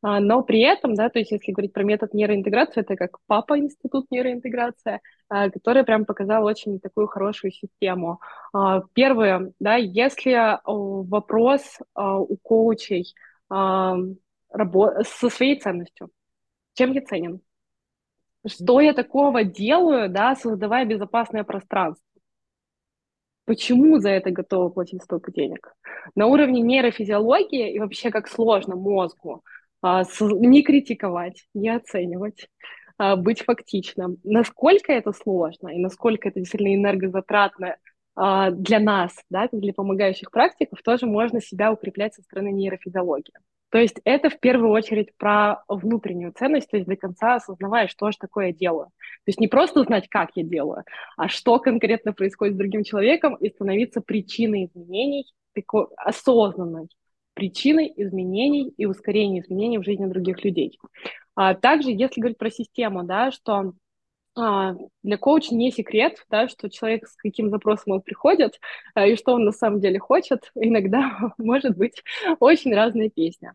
А, 0.00 0.20
но 0.20 0.42
при 0.42 0.60
этом, 0.60 0.94
да, 0.94 1.08
то 1.08 1.18
есть 1.18 1.32
если 1.32 1.50
говорить 1.50 1.72
про 1.72 1.82
метод 1.82 2.14
нейроинтеграции, 2.14 2.82
это 2.82 2.94
как 2.94 3.18
папа 3.26 3.58
институт 3.58 4.10
нейроинтеграции, 4.10 5.00
а, 5.28 5.50
который 5.50 5.84
прям 5.84 6.04
показал 6.04 6.44
очень 6.44 6.78
такую 6.78 7.08
хорошую 7.08 7.50
систему. 7.50 8.20
А, 8.52 8.82
первое, 8.92 9.52
да, 9.58 9.74
если 9.76 10.58
вопрос 10.64 11.78
у 11.94 12.36
коучей 12.42 13.14
со 13.50 15.30
своей 15.30 15.58
ценностью, 15.58 16.10
чем 16.74 16.92
я 16.92 17.02
ценен, 17.02 17.40
что 18.46 18.80
я 18.80 18.92
такого 18.92 19.42
делаю, 19.44 20.08
да, 20.08 20.34
создавая 20.36 20.84
безопасное 20.84 21.44
пространство. 21.44 22.04
Почему 23.46 23.98
за 23.98 24.10
это 24.10 24.30
готовы 24.30 24.70
платить 24.70 25.02
столько 25.02 25.32
денег? 25.32 25.74
На 26.14 26.26
уровне 26.26 26.60
нейрофизиологии 26.60 27.72
и 27.72 27.78
вообще 27.78 28.10
как 28.10 28.28
сложно 28.28 28.76
мозгу 28.76 29.42
не 29.82 30.62
критиковать, 30.62 31.46
не 31.54 31.68
оценивать, 31.68 32.48
а, 32.98 33.16
быть 33.16 33.42
фактичным. 33.42 34.18
Насколько 34.24 34.92
это 34.92 35.12
сложно 35.12 35.68
и 35.68 35.78
насколько 35.78 36.28
это 36.28 36.40
действительно 36.40 36.74
энергозатратно 36.74 37.76
а, 38.16 38.50
для 38.50 38.80
нас, 38.80 39.12
да, 39.30 39.48
для 39.52 39.72
помогающих 39.72 40.30
практиков, 40.30 40.82
тоже 40.82 41.06
можно 41.06 41.40
себя 41.40 41.72
укреплять 41.72 42.14
со 42.14 42.22
стороны 42.22 42.48
нейрофизиологии. 42.48 43.34
То 43.70 43.78
есть 43.78 44.00
это 44.04 44.30
в 44.30 44.40
первую 44.40 44.70
очередь 44.70 45.14
про 45.16 45.62
внутреннюю 45.68 46.32
ценность, 46.32 46.70
то 46.70 46.76
есть 46.78 46.88
до 46.88 46.96
конца 46.96 47.34
осознавая, 47.34 47.86
что 47.86 48.10
же 48.10 48.16
такое 48.18 48.46
я 48.46 48.52
делаю. 48.52 48.86
То 48.86 49.28
есть 49.28 49.40
не 49.40 49.46
просто 49.46 49.84
знать, 49.84 50.08
как 50.08 50.30
я 50.34 50.42
делаю, 50.42 50.84
а 51.16 51.28
что 51.28 51.58
конкретно 51.58 52.14
происходит 52.14 52.54
с 52.54 52.58
другим 52.58 52.82
человеком 52.82 53.36
и 53.36 53.50
становиться 53.50 54.00
причиной 54.00 54.64
изменений, 54.64 55.26
такой 55.54 55.86
осознанной 55.98 56.88
причиной 57.38 57.92
изменений 57.94 58.74
и 58.76 58.84
ускорения 58.84 59.40
изменений 59.40 59.78
в 59.78 59.84
жизни 59.84 60.06
других 60.06 60.44
людей. 60.44 60.76
А 61.36 61.54
также, 61.54 61.90
если 61.90 62.20
говорить 62.20 62.36
про 62.36 62.50
систему, 62.50 63.04
да, 63.04 63.30
что 63.30 63.74
а, 64.36 64.74
для 65.04 65.18
коуча 65.18 65.54
не 65.54 65.70
секрет, 65.70 66.26
да, 66.28 66.48
что 66.48 66.68
человек 66.68 67.06
с 67.06 67.14
каким 67.14 67.50
запросом 67.50 67.92
он 67.92 68.02
приходит 68.02 68.58
а, 68.94 69.06
и 69.06 69.14
что 69.14 69.34
он 69.34 69.44
на 69.44 69.52
самом 69.52 69.80
деле 69.80 70.00
хочет, 70.00 70.50
иногда 70.56 71.32
может 71.38 71.76
быть 71.76 72.02
очень 72.40 72.74
разная 72.74 73.08
песня. 73.08 73.52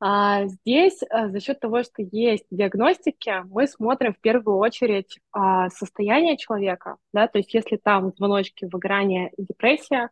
А 0.00 0.46
здесь 0.46 0.98
а, 1.10 1.28
за 1.28 1.40
счет 1.40 1.60
того, 1.60 1.82
что 1.82 2.02
есть 2.10 2.46
диагностики, 2.50 3.42
мы 3.50 3.66
смотрим 3.66 4.14
в 4.14 4.20
первую 4.20 4.56
очередь 4.56 5.18
а, 5.30 5.68
состояние 5.68 6.38
человека, 6.38 6.96
да, 7.12 7.28
то 7.28 7.36
есть 7.36 7.52
если 7.52 7.76
там 7.76 8.12
звоночки 8.16 8.64
выгорания 8.64 9.30
и 9.36 9.42
депрессия, 9.42 10.08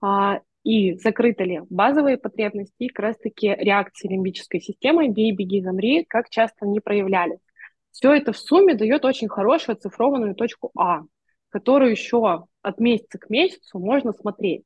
а, 0.00 0.40
и 0.64 0.94
закрыты 0.94 1.44
ли 1.44 1.60
базовые 1.70 2.16
потребности 2.16 2.74
и 2.78 2.88
как 2.88 3.06
раз-таки 3.06 3.54
реакции 3.54 4.08
лимбической 4.08 4.60
системы 4.60 5.08
«бей, 5.08 5.30
беги, 5.32 5.62
замри», 5.62 6.04
как 6.04 6.30
часто 6.30 6.66
они 6.66 6.80
проявлялись. 6.80 7.38
Все 7.92 8.12
это 8.12 8.32
в 8.32 8.38
сумме 8.38 8.74
дает 8.74 9.04
очень 9.04 9.28
хорошую 9.28 9.76
оцифрованную 9.76 10.34
точку 10.34 10.72
А, 10.76 11.02
которую 11.50 11.92
еще 11.92 12.46
от 12.62 12.80
месяца 12.80 13.18
к 13.18 13.30
месяцу 13.30 13.78
можно 13.78 14.12
смотреть 14.12 14.64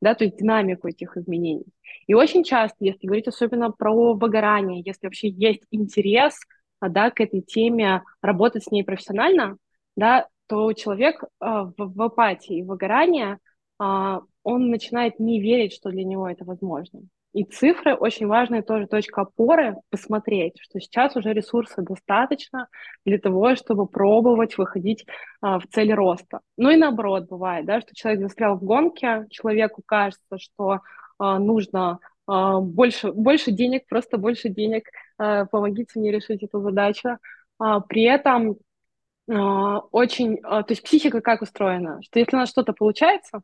да, 0.00 0.14
то 0.14 0.24
есть 0.24 0.38
динамику 0.38 0.88
этих 0.88 1.16
изменений. 1.16 1.66
И 2.06 2.14
очень 2.14 2.42
часто, 2.42 2.76
если 2.80 3.06
говорить 3.06 3.28
особенно 3.28 3.70
про 3.70 4.14
выгорание, 4.14 4.82
если 4.84 5.06
вообще 5.06 5.28
есть 5.28 5.62
интерес, 5.70 6.38
да, 6.80 7.10
к 7.10 7.20
этой 7.20 7.42
теме, 7.42 8.02
работать 8.22 8.64
с 8.64 8.70
ней 8.70 8.82
профессионально, 8.82 9.58
да, 9.96 10.26
то 10.46 10.72
человек 10.72 11.22
э, 11.22 11.26
в, 11.40 11.74
в 11.76 12.02
апатии 12.02 12.58
и 12.58 12.62
выгорании, 12.62 13.36
э, 13.80 14.20
он 14.42 14.70
начинает 14.70 15.18
не 15.18 15.40
верить, 15.40 15.72
что 15.72 15.90
для 15.90 16.04
него 16.04 16.28
это 16.28 16.44
возможно. 16.44 17.00
И 17.32 17.44
цифры 17.44 17.94
очень 17.94 18.26
важная 18.26 18.62
тоже 18.62 18.88
точка 18.88 19.20
опоры, 19.20 19.76
посмотреть, 19.88 20.54
что 20.60 20.80
сейчас 20.80 21.14
уже 21.14 21.32
ресурса 21.32 21.80
достаточно 21.80 22.68
для 23.04 23.18
того, 23.18 23.54
чтобы 23.54 23.86
пробовать 23.86 24.58
выходить 24.58 25.06
а, 25.40 25.60
в 25.60 25.66
цель 25.68 25.92
роста. 25.92 26.40
Ну 26.56 26.70
и 26.70 26.76
наоборот 26.76 27.28
бывает, 27.28 27.66
да, 27.66 27.80
что 27.80 27.94
человек 27.94 28.22
застрял 28.22 28.56
в 28.56 28.64
гонке, 28.64 29.26
человеку 29.30 29.82
кажется, 29.86 30.38
что 30.38 30.80
а, 31.18 31.38
нужно 31.38 32.00
а, 32.26 32.58
больше, 32.60 33.12
больше 33.12 33.52
денег, 33.52 33.86
просто 33.88 34.18
больше 34.18 34.48
денег, 34.48 34.88
а, 35.16 35.44
помогите 35.46 36.00
мне 36.00 36.10
решить 36.10 36.42
эту 36.42 36.60
задачу. 36.60 37.18
А, 37.60 37.78
при 37.78 38.02
этом 38.02 38.56
а, 39.30 39.78
очень, 39.92 40.40
а, 40.42 40.64
то 40.64 40.72
есть 40.72 40.82
психика 40.82 41.20
как 41.20 41.42
устроена, 41.42 42.02
что 42.02 42.18
если 42.18 42.34
у 42.34 42.40
нас 42.40 42.50
что-то 42.50 42.72
получается, 42.72 43.42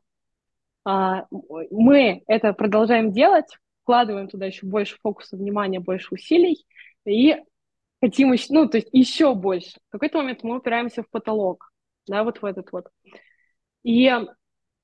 мы 0.87 2.23
это 2.28 2.52
продолжаем 2.52 3.11
делать, 3.11 3.47
вкладываем 3.83 4.28
туда 4.28 4.47
еще 4.47 4.66
больше 4.66 4.97
фокуса 5.02 5.37
внимания, 5.37 5.81
больше 5.81 6.14
усилий 6.14 6.64
и 7.05 7.37
хотим 8.00 8.33
еще, 8.33 8.47
ну, 8.50 8.69
то 8.69 8.78
есть 8.78 8.88
еще 8.93 9.35
больше. 9.35 9.78
В 9.88 9.93
какой-то 9.93 10.19
момент 10.19 10.45
мы 10.45 10.57
упираемся 10.57 11.02
в 11.02 11.11
потолок, 11.11 11.73
да, 12.07 12.23
вот 12.23 12.40
в 12.40 12.45
этот 12.45 12.71
вот. 12.71 12.87
И 13.83 14.12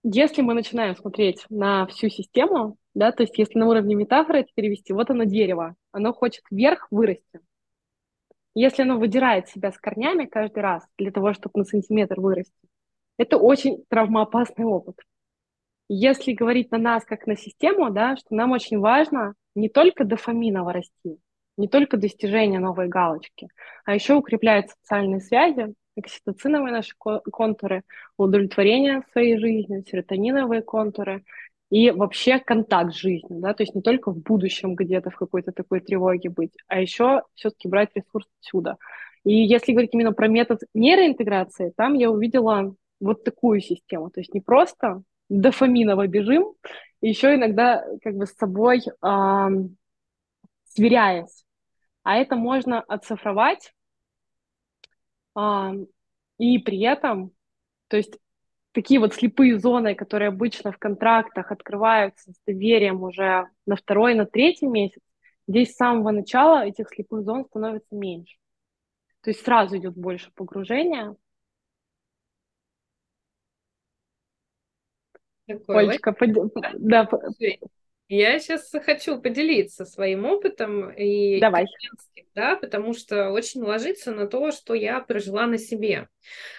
если 0.03 0.43
мы 0.43 0.55
начинаем 0.55 0.97
смотреть 0.97 1.47
на 1.51 1.87
всю 1.87 2.09
систему, 2.09 2.77
да, 2.95 3.13
то 3.13 3.23
есть 3.23 3.39
если 3.39 3.59
на 3.59 3.69
уровне 3.69 3.95
метафоры 3.95 4.41
это 4.41 4.51
перевести, 4.55 4.93
вот 4.93 5.09
оно 5.11 5.23
дерево, 5.23 5.77
оно 5.93 6.13
хочет 6.13 6.43
вверх 6.51 6.89
вырасти. 6.91 7.41
Если 8.55 8.83
оно 8.83 8.99
выдирает 8.99 9.49
себя 9.49 9.71
с 9.71 9.79
корнями 9.79 10.27
каждый 10.27 10.63
раз 10.65 10.85
для 10.99 11.13
того, 11.13 11.33
чтобы 11.33 11.61
на 11.61 11.65
сантиметр 11.65 12.21
вырасти, 12.21 12.53
это 13.19 13.39
очень 13.39 13.85
травмоопасный 13.89 14.65
опыт 14.65 14.97
если 15.95 16.33
говорить 16.33 16.71
на 16.71 16.79
нас 16.79 17.05
как 17.05 17.27
на 17.27 17.37
систему, 17.37 17.91
да, 17.91 18.17
что 18.17 18.35
нам 18.35 18.53
очень 18.53 18.79
важно 18.79 19.35
не 19.55 19.69
только 19.69 20.05
дофаминово 20.05 20.73
расти, 20.73 21.19
не 21.59 21.69
только 21.69 21.97
достижение 21.97 22.61
новой 22.61 22.89
галочки, 22.89 23.49
а 23.85 23.95
еще 23.95 24.15
укреплять 24.15 24.71
социальные 24.71 25.21
связи, 25.21 25.75
окситоциновые 25.97 26.73
наши 26.73 26.95
контуры, 26.97 27.83
удовлетворение 28.17 29.03
своей 29.13 29.37
жизни, 29.37 29.85
серотониновые 29.87 30.63
контуры 30.63 31.25
и 31.71 31.91
вообще 31.91 32.39
контакт 32.39 32.95
с 32.95 32.97
жизнью, 32.97 33.41
да, 33.41 33.53
то 33.53 33.63
есть 33.63 33.75
не 33.75 33.83
только 33.83 34.11
в 34.11 34.19
будущем 34.19 34.75
где-то 34.75 35.11
в 35.11 35.17
какой-то 35.17 35.53
такой 35.53 35.81
тревоге 35.81 36.31
быть, 36.31 36.53
а 36.69 36.81
еще 36.81 37.23
все-таки 37.35 37.69
брать 37.69 37.91
ресурс 37.95 38.27
отсюда. 38.41 38.79
И 39.25 39.35
если 39.35 39.73
говорить 39.73 39.93
именно 39.93 40.13
про 40.13 40.29
метод 40.29 40.61
нейроинтеграции, 40.75 41.73
там 41.77 41.95
я 41.95 42.11
увидела 42.11 42.75
вот 42.99 43.25
такую 43.25 43.61
систему, 43.61 44.11
то 44.11 44.21
есть 44.21 44.33
не 44.33 44.41
просто 44.41 45.03
дофаминово 45.41 46.07
бежим, 46.07 46.55
еще 47.01 47.35
иногда 47.35 47.85
как 48.03 48.15
бы 48.15 48.27
с 48.27 48.35
собой 48.35 48.81
э, 48.81 49.49
сверяясь. 50.65 51.45
А 52.03 52.17
это 52.17 52.37
можно 52.37 52.81
оцифровать 52.81 53.73
э, 55.37 55.41
и 56.39 56.59
при 56.59 56.81
этом, 56.83 57.33
то 57.89 57.97
есть 57.97 58.19
такие 58.73 59.01
вот 59.01 59.15
слепые 59.15 59.59
зоны, 59.59 59.95
которые 59.95 60.29
обычно 60.29 60.73
в 60.73 60.79
контрактах 60.79 61.51
открываются 61.51 62.33
с 62.33 62.37
доверием 62.47 63.03
уже 63.03 63.49
на 63.67 63.77
второй, 63.77 64.15
на 64.15 64.27
третий 64.27 64.67
месяц, 64.67 65.03
здесь 65.47 65.73
с 65.73 65.77
самого 65.77 66.11
начала 66.11 66.67
этих 66.67 66.89
слепых 66.89 67.25
зон 67.25 67.45
становится 67.47 67.95
меньше. 67.95 68.37
То 69.23 69.31
есть 69.31 69.45
сразу 69.45 69.77
идет 69.79 69.95
больше 69.95 70.31
погружения, 70.35 71.17
Такой, 75.47 75.89
Олечка, 75.89 76.13
под... 76.13 76.31
да. 76.79 77.09
Я 78.09 78.39
сейчас 78.39 78.71
хочу 78.85 79.21
поделиться 79.21 79.87
своим 79.87 80.27
опытом 80.27 80.91
и 80.91 81.41
Давай. 81.41 81.65
да, 82.35 82.57
потому 82.57 82.93
что 82.93 83.31
очень 83.31 83.63
ложится 83.63 84.13
на 84.13 84.27
то, 84.27 84.51
что 84.51 84.75
я 84.75 85.01
прожила 85.01 85.47
на 85.47 85.57
себе. 85.57 86.09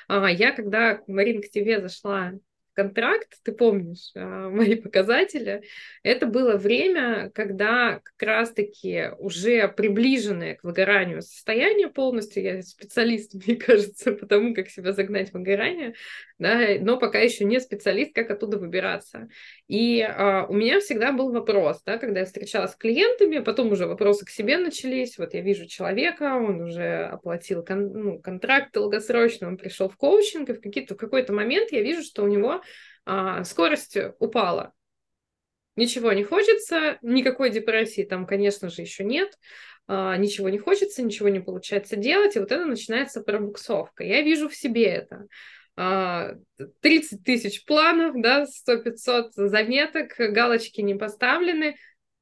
А, 0.08 0.32
я 0.32 0.52
когда, 0.52 1.02
Марин, 1.06 1.42
к 1.42 1.50
тебе 1.50 1.80
зашла 1.80 2.34
контракт, 2.74 3.38
ты 3.44 3.52
помнишь 3.52 4.12
а, 4.16 4.50
мои 4.52 4.76
показатели, 4.76 5.64
это 6.04 6.26
было 6.26 6.58
время, 6.58 7.32
когда 7.34 8.02
как 8.04 8.28
раз-таки 8.28 9.10
уже 9.20 9.68
приближенное 9.68 10.56
к 10.56 10.64
выгоранию 10.64 11.22
состояние 11.22 11.88
полностью, 11.88 12.44
я 12.44 12.62
специалист, 12.62 13.34
мне 13.46 13.56
кажется, 13.56 14.14
потому 14.14 14.54
как 14.54 14.70
себя 14.70 14.92
загнать 14.92 15.30
в 15.30 15.34
выгорание, 15.34 15.94
да, 16.40 16.60
но 16.82 16.98
пока 16.98 17.20
еще 17.20 17.46
не 17.46 17.60
специалист, 17.60 18.14
как 18.14 18.30
оттуда 18.32 18.58
выбираться. 18.58 19.30
И 19.68 20.02
а, 20.02 20.46
у 20.50 20.54
меня 20.54 20.80
всегда 20.80 21.12
был 21.12 21.32
вопрос, 21.32 21.82
да, 21.86 21.98
когда 21.98 22.22
я 22.22 22.26
встречалась 22.26 22.72
с 22.72 22.76
клиентами, 22.76 23.40
потом 23.40 23.72
уже 23.72 23.88
вопросы 23.88 24.26
к 24.26 24.30
себе 24.30 24.58
начались, 24.58 25.18
вот 25.18 25.34
я 25.34 25.42
вижу 25.42 25.68
человека, 25.68 26.36
он 26.36 26.62
уже 26.62 27.06
оплатил 27.06 27.64
кон, 27.64 27.94
ну, 27.94 28.20
контракт 28.20 28.74
долгосрочный, 28.74 29.48
он 29.48 29.58
пришел 29.58 29.90
в 29.90 29.96
коучинг, 29.96 30.50
и 30.50 30.54
в, 30.54 30.92
в 30.92 30.96
какой-то 30.96 31.34
момент 31.34 31.72
я 31.72 31.82
вижу, 31.82 32.02
что 32.02 32.24
у 32.24 32.28
него 32.28 32.63
а, 33.06 33.44
скорость 33.44 33.98
упала. 34.20 34.74
Ничего 35.76 36.14
не 36.14 36.24
хочется, 36.24 37.00
никакой 37.02 37.50
депрессии 37.50 38.04
там, 38.04 38.28
конечно 38.28 38.70
же, 38.70 38.82
еще 38.82 39.04
нет, 39.04 39.38
а, 39.88 40.16
ничего 40.18 40.50
не 40.50 40.60
хочется, 40.60 41.02
ничего 41.02 41.30
не 41.30 41.40
получается 41.40 41.96
делать, 41.96 42.36
и 42.36 42.40
вот 42.40 42.52
это 42.52 42.66
начинается 42.66 43.22
пробуксовка. 43.22 44.04
Я 44.04 44.22
вижу 44.22 44.50
в 44.50 44.56
себе 44.56 44.86
это. 44.86 45.28
30 45.76 47.20
а, 47.20 47.24
тысяч 47.24 47.66
планов, 47.66 48.14
да, 48.22 48.46
100-500 48.46 49.32
заметок, 49.34 50.14
галочки 50.18 50.82
не 50.82 50.94
поставлены, 50.94 51.76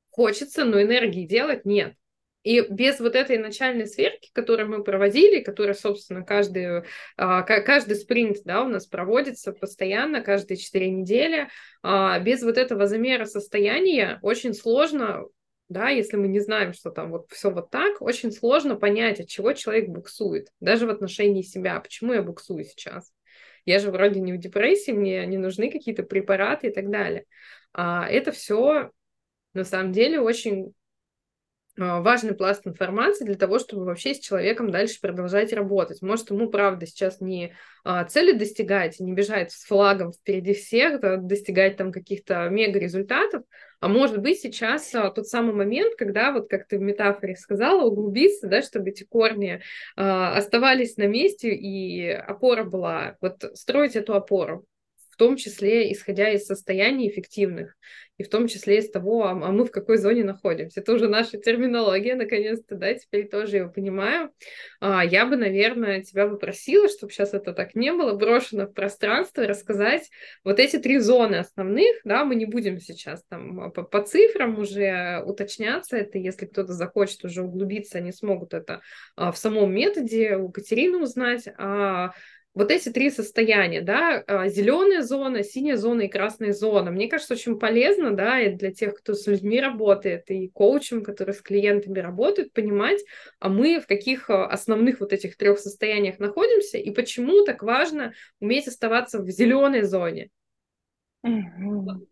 хочется, 0.10 0.64
но 0.64 0.82
энергии 0.82 1.26
делать 1.26 1.66
нет. 1.66 1.96
И 2.44 2.62
без 2.62 3.00
вот 3.00 3.16
этой 3.16 3.38
начальной 3.38 3.86
сверки, 3.86 4.32
которую 4.34 4.70
мы 4.70 4.84
проводили, 4.84 5.42
которая, 5.44 5.76
собственно, 5.76 6.24
каждый, 6.24 6.84
а, 7.18 7.44
каждый 7.44 7.96
спринт 7.96 8.38
да, 8.46 8.64
у 8.64 8.68
нас 8.68 8.88
проводится 8.88 9.54
постоянно, 9.54 10.22
каждые 10.22 10.58
4 10.58 10.90
недели, 10.90 11.50
а, 11.84 12.20
без 12.20 12.42
вот 12.42 12.58
этого 12.58 12.88
замера 12.88 13.26
состояния 13.26 14.20
очень 14.22 14.54
сложно 14.54 15.26
да, 15.70 15.88
если 15.88 16.18
мы 16.18 16.28
не 16.28 16.42
знаем, 16.42 16.74
что 16.74 16.92
там 16.92 17.12
вот 17.12 17.32
все 17.32 17.50
вот 17.50 17.72
так, 17.72 18.02
очень 18.02 18.34
сложно 18.34 18.76
понять, 18.76 19.22
от 19.22 19.30
чего 19.30 19.54
человек 19.54 19.88
буксует, 19.88 20.50
даже 20.60 20.86
в 20.86 20.90
отношении 20.90 21.44
себя, 21.44 21.80
почему 21.80 22.12
я 22.12 22.22
буксую 22.22 22.66
сейчас. 22.66 23.14
Я 23.64 23.80
же 23.80 23.90
вроде 23.90 24.20
не 24.20 24.34
в 24.34 24.38
депрессии, 24.38 24.92
мне 24.92 25.26
не 25.26 25.38
нужны 25.38 25.72
какие-то 25.72 26.04
препараты 26.04 26.68
и 26.68 26.74
так 26.74 26.90
далее. 26.90 27.24
А 27.72 28.06
это 28.10 28.34
все 28.34 28.92
на 29.54 29.64
самом 29.64 29.94
деле 29.94 30.20
очень 30.20 30.74
важный 31.78 32.36
пласт 32.36 32.68
информации 32.68 33.25
для 33.25 33.36
того, 33.36 33.60
чтобы 33.60 33.86
вообще 33.86 34.13
с 34.13 34.20
человеком 34.20 34.72
дальше 34.72 35.00
продолжать 35.01 35.54
работать. 35.54 36.01
Может, 36.01 36.32
ему, 36.32 36.50
правда, 36.50 36.86
сейчас 36.86 37.22
не 37.22 37.54
а, 37.84 38.04
цели 38.06 38.34
достигать, 38.34 39.00
не 39.00 39.13
бежать 39.13 39.51
с 39.51 39.66
флагом 39.66 40.12
впереди 40.12 40.54
всех, 40.54 41.00
достигать 41.25 41.78
там 41.78 41.92
каких-то 41.92 42.50
мега-результатов, 42.50 43.44
а 43.80 43.88
может 43.88 44.20
быть 44.20 44.40
сейчас 44.40 44.94
а, 44.94 45.10
тот 45.10 45.28
самый 45.28 45.54
момент, 45.54 45.96
когда, 45.96 46.32
вот 46.32 46.50
как 46.50 46.68
ты 46.68 46.78
в 46.78 46.82
метафоре 46.82 47.36
сказала, 47.36 47.84
углубиться, 47.84 48.48
да, 48.48 48.62
чтобы 48.62 48.90
эти 48.92 49.04
корни 49.04 49.62
а, 49.96 50.36
оставались 50.38 50.98
на 50.98 51.08
месте 51.08 51.50
и 51.50 52.08
опора 52.10 52.63
была, 52.63 53.18
вот 53.22 53.44
строить 53.56 53.96
эту 53.96 54.13
опору 54.13 54.66
том 55.22 55.36
числе 55.36 55.92
исходя 55.92 56.32
из 56.32 56.48
состояний 56.48 57.08
эффективных 57.08 57.78
и 58.18 58.24
в 58.24 58.30
том 58.30 58.48
числе 58.48 58.80
из 58.80 58.90
того, 58.90 59.25
а, 59.25 59.32
а 59.34 59.51
мы 59.51 59.66
в 59.66 59.72
какой 59.72 59.98
зоне 59.98 60.24
находимся. 60.24 60.80
Это 60.80 60.94
уже 60.94 61.08
наша 61.08 61.38
терминология, 61.38 62.16
наконец-то, 62.16 62.74
да, 62.75 62.92
теперь 62.96 63.30
тоже 63.30 63.58
его 63.58 63.70
понимаю. 63.70 64.32
А, 64.80 65.06
я 65.06 65.28
бы, 65.28 65.38
наверное, 65.38 66.01
тебя 66.01 66.28
попросила, 66.28 66.90
чтобы 66.90 67.12
сейчас 67.12 67.36
это 67.36 67.54
так 67.54 67.75
не 67.75 67.92
было, 67.94 68.16
брошено 68.16 68.66
в 68.66 68.74
пространство, 68.74 69.46
рассказать 69.46 70.10
вот 70.44 70.60
эти 70.60 70.78
три 70.78 70.98
зоны 70.98 71.36
основных, 71.36 71.98
да, 72.04 72.25
мы 72.25 72.34
не 72.34 72.46
будем 72.48 72.80
сейчас 72.80 73.24
там 73.30 73.60
а, 73.60 73.70
по, 73.70 73.84
по 73.84 74.01
цифрам 74.01 74.58
уже 74.58 75.22
уточняться, 75.24 75.98
это 75.98 76.18
если 76.18 76.48
кто-то 76.48 76.74
захочет 76.74 77.24
уже 77.25 77.44
углубиться, 77.44 78.00
они 78.00 78.12
смогут 78.12 78.56
это 78.56 78.82
а, 79.16 79.32
в 79.32 79.38
самом 79.38 79.72
методе 79.72 80.38
у 80.38 80.50
Катерины 80.50 80.98
узнать, 80.98 81.48
а 81.60 82.13
вот 82.53 82.70
эти 82.70 82.89
три 82.89 83.10
состояния, 83.10 83.81
да, 83.81 84.24
а, 84.27 84.48
зеленая 84.50 85.01
зона, 85.03 85.43
синяя 85.43 85.77
зона 85.77 86.01
и 86.01 86.08
красная 86.10 86.51
зона, 86.51 86.91
мне 86.91 87.08
кажется, 87.08 87.34
очень 87.34 87.58
полезно, 87.58 88.12
да, 88.12 88.41
и 88.41 88.53
для 88.53 88.72
тех, 88.74 88.96
кто 88.96 89.13
с 89.13 89.25
людьми 89.25 89.62
работает, 89.62 90.29
и 90.29 90.50
коучем, 90.50 91.01
который 91.03 91.34
с 91.34 91.41
клиентами 91.41 92.00
работает, 92.00 92.51
понимать, 92.51 93.00
а 93.39 93.48
мы 93.48 93.79
в 93.79 93.88
каких 93.88 94.29
а, 94.29 94.48
основных 94.48 95.00
вот 95.00 95.13
этих 95.13 95.38
трех 95.38 95.60
состояниях 95.60 96.20
находимся, 96.20 96.77
и 96.77 96.91
почему 96.91 97.46
так 97.46 97.63
важно 97.63 98.13
уметь 98.41 98.67
оставаться 98.67 99.20
в 99.20 99.29
зеленой 99.29 99.84
зоне. 99.84 100.29
Угу. 101.24 102.08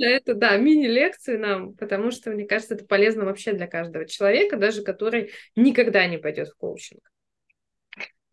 это, 0.00 0.34
да, 0.34 0.56
мини-лекции 0.56 1.36
нам, 1.36 1.74
потому 1.74 2.12
что, 2.12 2.30
мне 2.30 2.46
кажется, 2.46 2.74
это 2.74 2.84
полезно 2.84 3.24
вообще 3.24 3.52
для 3.52 3.66
каждого 3.66 4.06
человека, 4.06 4.56
даже 4.56 4.82
который 4.82 5.32
никогда 5.56 6.06
не 6.06 6.18
пойдет 6.18 6.48
в 6.48 6.56
коучинг. 6.56 7.00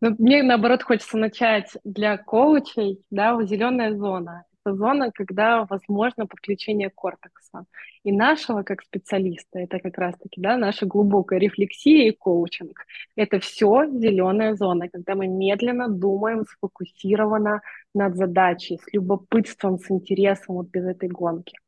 Ну, 0.02 0.14
мне, 0.18 0.42
наоборот, 0.42 0.82
хочется 0.82 1.18
начать 1.18 1.76
для 1.84 2.16
коучей, 2.16 3.04
да, 3.10 3.38
зеленая 3.42 3.94
зона. 3.94 4.44
Это 4.64 4.74
зона, 4.74 5.10
когда 5.12 5.66
возможно 5.68 6.26
подключение 6.26 6.90
кортекса. 6.90 7.64
И 8.02 8.12
нашего, 8.12 8.62
как 8.62 8.82
специалиста, 8.82 9.58
это 9.58 9.78
как 9.78 9.98
раз-таки, 9.98 10.40
да, 10.40 10.56
наша 10.56 10.86
глубокая 10.86 11.38
рефлексия 11.38 12.08
и 12.08 12.16
коучинг. 12.16 12.86
Это 13.14 13.40
все 13.40 13.86
зеленая 13.90 14.54
зона, 14.54 14.88
когда 14.88 15.14
мы 15.14 15.26
медленно 15.28 15.88
думаем, 15.88 16.46
сфокусированно 16.46 17.60
над 17.94 18.16
задачей, 18.16 18.78
с 18.78 18.92
любопытством, 18.94 19.78
с 19.78 19.90
интересом 19.90 20.56
вот 20.56 20.68
без 20.68 20.86
этой 20.86 21.08
гонки. 21.10 21.58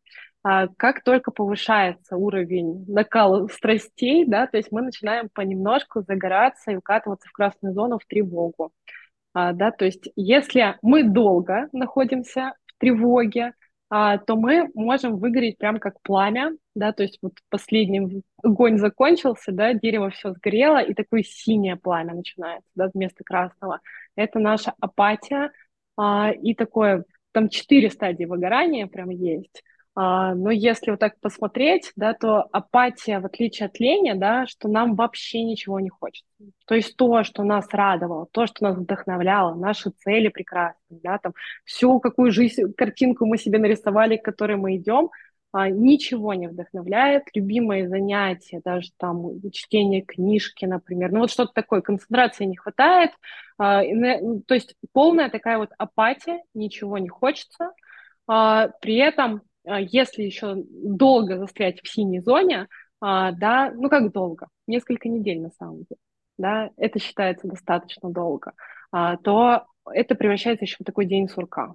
А 0.45 0.67
как 0.77 1.05
только 1.05 1.31
повышается 1.31 2.17
уровень 2.17 2.85
накала 2.89 3.47
страстей, 3.47 4.25
да, 4.27 4.49
то 4.49 4.57
есть 4.57 4.73
мы 4.73 4.83
начинаем 4.83 5.29
понемножку 5.33 6.03
загораться 6.03 6.73
и 6.73 6.77
укатываться 6.77 7.29
в 7.29 7.33
красную 7.33 7.75
зону, 7.75 7.99
в 7.99 8.07
тревогу. 8.07 8.73
А, 9.35 9.53
да, 9.53 9.71
то 9.71 9.85
есть 9.85 10.11
если 10.17 10.77
мы 10.83 11.05
долго 11.05 11.69
находимся 11.73 12.55
в 12.67 12.81
тревоге, 12.81 13.55
а, 13.89 14.19
то 14.19 14.37
мы 14.37 14.69
можем 14.75 15.19
выгореть 15.19 15.59
прям 15.59 15.79
как 15.79 16.01
пламя, 16.03 16.57
да, 16.75 16.93
то 16.93 17.03
есть 17.05 17.19
вот 17.23 17.35
последний 17.49 18.23
огонь 18.43 18.79
закончился, 18.79 19.53
да, 19.53 19.75
дерево 19.75 20.11
все 20.11 20.33
сгорело, 20.33 20.83
и 20.83 20.95
такое 20.95 21.23
синее 21.23 21.77
пламя 21.77 22.15
начинается, 22.15 22.69
да, 22.75 22.91
вместо 22.93 23.23
красного. 23.23 23.81
Это 24.17 24.39
наша 24.41 24.75
апатия, 24.81 25.53
а, 25.97 26.33
и 26.33 26.55
такое, 26.55 27.05
там 27.33 27.49
четыре 27.49 27.91
стадии 27.91 28.25
выгорания 28.25 28.87
прям 28.89 29.11
есть. 29.11 29.63
А, 29.95 30.35
но 30.35 30.51
если 30.51 30.91
вот 30.91 31.01
так 31.01 31.21
посмотреть, 31.21 31.93
да, 31.97 32.15
то 32.15 32.49
апатия, 32.51 33.21
в 33.21 33.27
отличие 33.27 33.67
от 33.67 33.79
лени, 33.79 34.15
да, 34.15 34.47
что 34.47 34.69
нам 34.69 34.95
вообще 34.95 35.43
ничего 35.43 35.81
не 35.81 35.91
хочется. 35.91 36.27
То 36.67 36.75
есть 36.75 36.97
то, 36.97 37.23
что 37.25 37.43
нас 37.43 37.69
радовало, 37.73 38.27
то, 38.33 38.47
что 38.47 38.65
нас 38.65 38.77
вдохновляло, 38.77 39.55
наши 39.55 39.91
цели 39.91 40.29
прекрасные, 40.29 41.01
да, 41.03 41.19
там 41.19 41.35
всю 41.65 42.01
какую 42.01 42.33
жизнь, 42.33 42.73
картинку 42.75 43.27
мы 43.27 43.37
себе 43.37 43.59
нарисовали, 43.59 44.17
к 44.17 44.25
которой 44.25 44.57
мы 44.57 44.77
идем, 44.77 45.11
а, 45.53 45.69
ничего 45.69 46.33
не 46.33 46.49
вдохновляет. 46.49 47.25
Любимые 47.35 47.87
занятия, 47.87 48.63
даже 48.65 48.89
там 48.97 49.43
чтение 49.51 50.01
книжки, 50.01 50.65
например, 50.65 51.13
ну 51.13 51.21
вот 51.21 51.31
что-то 51.31 51.53
такое, 51.53 51.83
концентрации 51.83 52.47
не 52.47 52.57
хватает, 52.57 53.11
а, 53.59 53.83
то 53.83 54.55
есть 54.55 54.75
полная 54.93 55.29
такая 55.29 55.59
вот 55.59 55.69
апатия, 55.77 56.43
ничего 56.55 56.97
не 56.97 57.11
хочется, 57.11 57.73
при 58.27 58.97
этом 58.97 59.43
если 59.65 60.23
еще 60.23 60.57
долго 60.57 61.39
застрять 61.39 61.81
в 61.83 61.89
синей 61.89 62.21
зоне, 62.21 62.69
а, 63.01 63.33
да, 63.33 63.73
ну 63.75 63.89
как 63.89 64.13
долго, 64.13 64.49
несколько 64.67 65.09
недель 65.09 65.41
на 65.41 65.51
самом 65.51 65.79
деле, 65.79 65.99
да, 66.39 66.71
это 66.77 66.99
считается 66.99 67.49
достаточно 67.49 68.11
долго, 68.11 68.53
а, 68.91 69.17
то 69.17 69.67
это 69.93 70.15
превращается 70.15 70.65
еще 70.65 70.77
в 70.79 70.85
такой 70.85 71.07
день 71.07 71.29
сурка. 71.29 71.75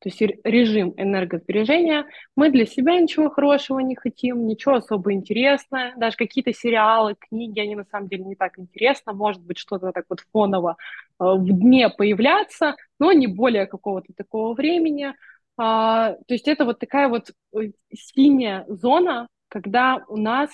То 0.00 0.08
есть 0.08 0.20
режим 0.44 0.94
энергосбережения, 0.96 2.06
мы 2.36 2.50
для 2.50 2.66
себя 2.66 3.00
ничего 3.00 3.30
хорошего 3.30 3.80
не 3.80 3.96
хотим, 3.96 4.46
ничего 4.46 4.76
особо 4.76 5.12
интересного, 5.12 5.92
даже 5.96 6.16
какие-то 6.16 6.52
сериалы, 6.52 7.16
книги, 7.18 7.58
они 7.58 7.74
на 7.74 7.84
самом 7.84 8.06
деле 8.06 8.22
не 8.22 8.36
так 8.36 8.60
интересно, 8.60 9.12
может 9.12 9.42
быть 9.42 9.58
что-то 9.58 9.90
так 9.90 10.04
вот 10.08 10.20
фоново 10.32 10.76
в 11.18 11.44
дне 11.44 11.88
появляться, 11.88 12.76
но 13.00 13.10
не 13.10 13.26
более 13.26 13.66
какого-то 13.66 14.12
такого 14.16 14.54
времени, 14.54 15.14
а, 15.58 16.12
то 16.12 16.34
есть 16.34 16.46
это 16.46 16.64
вот 16.64 16.78
такая 16.78 17.08
вот 17.08 17.32
э, 17.52 17.72
синяя 17.92 18.64
зона, 18.68 19.28
когда 19.48 20.04
у 20.08 20.16
нас 20.16 20.50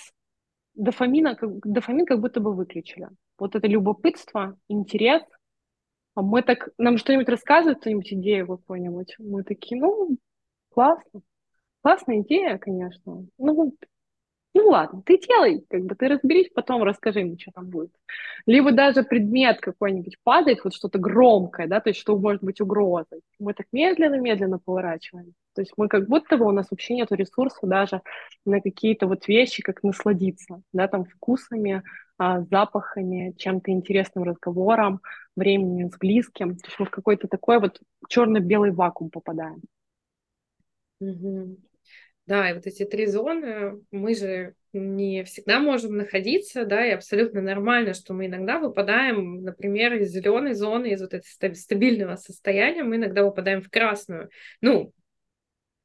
дофамина, 0.74 1.36
дофамин 1.40 2.06
как 2.06 2.20
будто 2.20 2.40
бы 2.40 2.54
выключили. 2.54 3.08
Вот 3.38 3.54
это 3.54 3.66
любопытство, 3.66 4.56
интерес. 4.68 5.22
А 6.14 6.22
мы 6.22 6.42
так, 6.42 6.70
нам 6.78 6.96
что-нибудь 6.96 7.28
рассказывают, 7.28 7.80
кто-нибудь 7.80 8.12
идею 8.14 8.46
какую-нибудь. 8.46 9.16
Мы 9.18 9.42
такие, 9.42 9.78
ну, 9.80 10.16
классно. 10.70 11.20
Классная 11.82 12.22
идея, 12.22 12.56
конечно. 12.56 13.26
Ну, 13.36 13.74
ну 14.54 14.68
ладно, 14.68 15.02
ты 15.04 15.18
делай, 15.18 15.64
как 15.68 15.84
бы 15.84 15.96
ты 15.96 16.06
разберись, 16.06 16.48
потом 16.54 16.84
расскажи 16.84 17.24
мне, 17.24 17.36
что 17.38 17.50
там 17.50 17.66
будет. 17.66 17.90
Либо 18.46 18.70
даже 18.70 19.02
предмет 19.02 19.60
какой-нибудь 19.60 20.16
падает, 20.22 20.62
вот 20.62 20.74
что-то 20.74 20.98
громкое, 20.98 21.66
да, 21.66 21.80
то 21.80 21.90
есть 21.90 22.00
что 22.00 22.16
может 22.16 22.42
быть 22.42 22.60
угрозой. 22.60 23.20
Мы 23.40 23.52
так 23.52 23.66
медленно-медленно 23.72 24.60
поворачиваем. 24.64 25.34
То 25.54 25.62
есть 25.62 25.72
мы 25.76 25.88
как 25.88 26.08
будто 26.08 26.36
бы 26.36 26.46
у 26.46 26.52
нас 26.52 26.68
вообще 26.70 26.94
нет 26.94 27.10
ресурса 27.10 27.66
даже 27.66 28.00
на 28.46 28.60
какие-то 28.60 29.08
вот 29.08 29.26
вещи, 29.26 29.62
как 29.62 29.82
насладиться, 29.82 30.62
да, 30.72 30.86
там 30.86 31.04
вкусами, 31.04 31.82
а, 32.16 32.42
запахами, 32.42 33.34
чем-то 33.36 33.72
интересным 33.72 34.22
разговором, 34.22 35.00
временем 35.34 35.90
с 35.90 35.98
близким. 35.98 36.56
То 36.56 36.66
есть 36.68 36.78
мы 36.78 36.86
в 36.86 36.90
какой-то 36.90 37.26
такой 37.26 37.58
вот 37.58 37.80
черно-белый 38.08 38.70
вакуум 38.70 39.10
попадаем. 39.10 39.62
Mm-hmm. 41.02 41.56
Да, 42.26 42.50
и 42.50 42.54
вот 42.54 42.66
эти 42.66 42.84
три 42.84 43.06
зоны, 43.06 43.82
мы 43.90 44.14
же 44.14 44.54
не 44.72 45.24
всегда 45.24 45.60
можем 45.60 45.96
находиться, 45.96 46.64
да, 46.64 46.87
и 46.87 46.90
абсолютно 46.90 47.42
нормально, 47.42 47.92
что 47.92 48.14
мы 48.14 48.26
иногда 48.26 48.58
выпадаем, 48.58 49.42
например, 49.42 49.94
из 49.94 50.10
зеленой 50.10 50.54
зоны, 50.54 50.92
из 50.92 51.02
вот 51.02 51.12
этого 51.12 51.54
стабильного 51.54 52.16
состояния, 52.16 52.82
мы 52.82 52.96
иногда 52.96 53.24
выпадаем 53.24 53.60
в 53.60 53.68
красную. 53.68 54.30
Ну, 54.62 54.92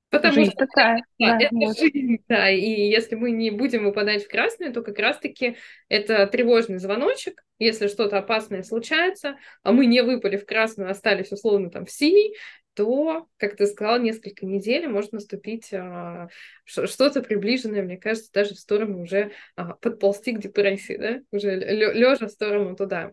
потому 0.10 0.34
жизнь 0.34 0.52
что 0.52 0.66
такая, 0.66 1.04
да, 1.20 1.38
да, 1.40 1.46
это 1.46 1.56
вот. 1.56 1.78
жизнь, 1.78 2.18
да, 2.30 2.50
и 2.50 2.88
если 2.90 3.16
мы 3.16 3.32
не 3.32 3.52
будем 3.52 3.84
выпадать 3.84 4.24
в 4.24 4.30
красную, 4.30 4.74
то 4.74 4.82
как 4.82 4.98
раз-таки 4.98 5.58
это 5.90 6.26
тревожный 6.28 6.80
звоночек, 6.80 7.44
если 7.60 7.88
что-то 7.88 8.18
опасное 8.18 8.64
случается, 8.64 9.38
а 9.64 9.74
мы 9.74 9.86
не 9.86 10.02
выпали 10.02 10.38
в 10.38 10.46
красную, 10.46 10.90
остались 10.90 11.32
условно 11.32 11.70
там 11.70 11.86
в 11.86 11.92
синий, 11.92 12.36
то, 12.80 13.28
как 13.36 13.58
ты 13.58 13.68
сказала, 13.68 14.00
несколько 14.00 14.46
недель 14.46 14.88
может 14.88 15.12
наступить 15.12 15.74
а, 15.74 16.30
что-то 16.64 17.22
приближенное, 17.22 17.82
мне 17.82 17.98
кажется, 17.98 18.32
даже 18.32 18.56
в 18.56 18.60
сторону 18.60 19.02
уже 19.02 19.34
а, 19.58 19.74
подползти 19.74 20.32
к 20.32 20.40
депрессии, 20.40 20.96
да, 20.96 21.20
уже 21.34 21.56
лежа 21.58 22.28
в 22.28 22.32
сторону 22.32 22.78
туда. 22.78 23.12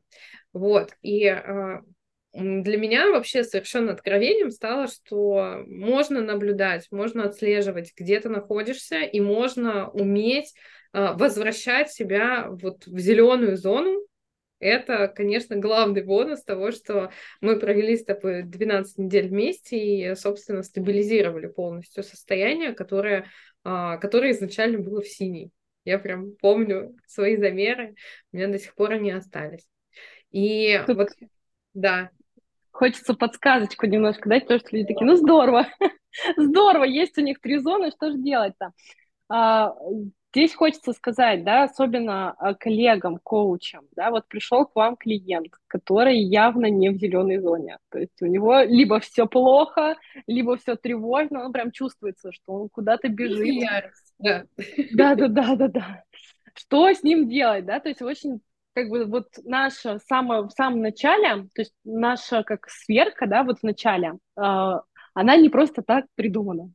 Вот, 0.53 0.93
и 1.03 1.27
а, 1.27 1.83
для 2.33 2.77
меня 2.77 3.11
вообще 3.11 3.43
совершенно 3.43 3.91
откровением 3.91 4.53
стало, 4.53 4.87
что 4.87 5.65
можно 5.67 6.21
наблюдать, 6.21 6.87
можно 6.93 7.25
отслеживать, 7.25 7.93
где 7.97 8.21
ты 8.21 8.29
находишься, 8.29 9.01
и 9.01 9.19
можно 9.19 9.91
уметь 9.91 10.55
возвращать 10.93 11.91
себя 11.91 12.47
вот 12.51 12.87
в 12.87 12.99
зеленую 13.01 13.57
зону, 13.57 14.01
это, 14.59 15.09
конечно, 15.09 15.57
главный 15.57 16.03
бонус 16.03 16.43
того, 16.43 16.71
что 16.71 17.11
мы 17.41 17.59
провели 17.59 17.97
с 17.97 18.05
тобой 18.05 18.43
12 18.43 18.99
недель 18.99 19.29
вместе 19.29 19.77
и, 19.77 20.15
собственно, 20.15 20.63
стабилизировали 20.63 21.47
полностью 21.47 22.03
состояние, 22.03 22.73
которое, 22.73 23.27
а, 23.65 23.99
которое 23.99 24.33
изначально 24.33 24.79
было 24.79 25.03
в 25.03 25.09
синей. 25.09 25.51
Я 25.85 25.99
прям 25.99 26.33
помню 26.41 26.97
свои 27.07 27.37
замеры, 27.37 27.95
у 28.33 28.37
меня 28.37 28.49
до 28.49 28.59
сих 28.59 28.75
пор 28.75 28.93
они 28.93 29.11
остались. 29.11 29.69
И 30.31 30.83
Тут 30.87 30.97
вот, 30.97 31.09
да. 31.75 32.11
Хочется 32.73 33.15
подсказочку 33.15 33.87
немножко 33.87 34.29
дать, 34.29 34.43
потому 34.43 34.61
что 34.61 34.69
люди 34.73 34.89
такие, 34.89 35.07
ну 35.07 35.17
здорово, 35.17 35.67
здорово, 36.37 36.85
есть 36.85 37.17
у 37.19 37.23
них 37.23 37.41
три 37.41 37.59
зоны, 37.59 37.91
что 37.91 38.11
же 38.11 38.19
делать-то? 38.19 38.73
Здесь 40.37 40.55
хочется 40.55 40.93
сказать, 40.93 41.45
да, 41.45 41.63
особенно 41.63 42.33
а, 42.33 42.53
коллегам, 42.53 43.19
коучам, 43.23 43.87
да, 43.97 44.11
вот 44.11 44.29
пришел 44.29 44.67
к 44.67 44.77
вам 44.77 44.97
клиент, 44.97 45.55
который 45.67 46.19
явно 46.19 46.67
не 46.67 46.91
в 46.91 46.99
зеленой 46.99 47.39
зоне, 47.39 47.79
то 47.91 47.99
есть 47.99 48.21
у 48.21 48.27
него 48.27 48.61
либо 48.61 49.01
все 49.01 49.27
плохо, 49.27 49.97
либо 50.27 50.59
все 50.59 50.77
тревожно, 50.77 51.47
он 51.47 51.53
прям 51.55 51.73
чувствуется, 51.73 52.33
что 52.33 52.53
он 52.53 52.69
куда-то 52.69 53.09
бежит. 53.09 53.65
Да. 54.19 55.15
да, 55.15 55.29
да, 55.29 55.57
да, 55.57 55.69
да. 55.69 56.03
Что 56.53 56.93
с 56.93 57.03
ним 57.03 57.31
делать, 57.31 57.65
да, 57.65 57.81
то 57.81 57.89
есть 57.89 58.03
очень 58.03 58.41
как 58.75 58.91
бы 58.91 59.07
вот 59.07 59.29
наша 59.43 60.01
самое, 60.01 60.43
в 60.43 60.51
самом 60.51 60.83
начале, 60.83 61.49
то 61.55 61.63
есть 61.63 61.73
наша 61.83 62.43
как 62.43 62.69
сверка, 62.69 63.27
да, 63.27 63.43
вот 63.43 63.61
в 63.61 63.63
начале, 63.63 64.19
э, 64.39 64.43
она 65.15 65.37
не 65.39 65.49
просто 65.49 65.81
так 65.81 66.05
придумана 66.15 66.69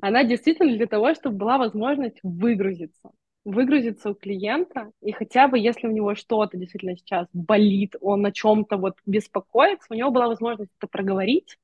она 0.00 0.24
действительно 0.24 0.76
для 0.76 0.86
того, 0.86 1.14
чтобы 1.14 1.36
была 1.36 1.58
возможность 1.58 2.18
выгрузиться. 2.22 3.10
Выгрузиться 3.44 4.10
у 4.10 4.14
клиента, 4.14 4.90
и 5.02 5.12
хотя 5.12 5.48
бы 5.48 5.58
если 5.58 5.86
у 5.86 5.90
него 5.90 6.14
что-то 6.14 6.56
действительно 6.56 6.96
сейчас 6.96 7.26
болит, 7.34 7.94
он 8.00 8.24
о 8.24 8.32
чем-то 8.32 8.78
вот 8.78 8.94
беспокоится, 9.04 9.86
у 9.90 9.94
него 9.94 10.10
была 10.10 10.28
возможность 10.28 10.72
это 10.78 10.88
проговорить 10.88 11.58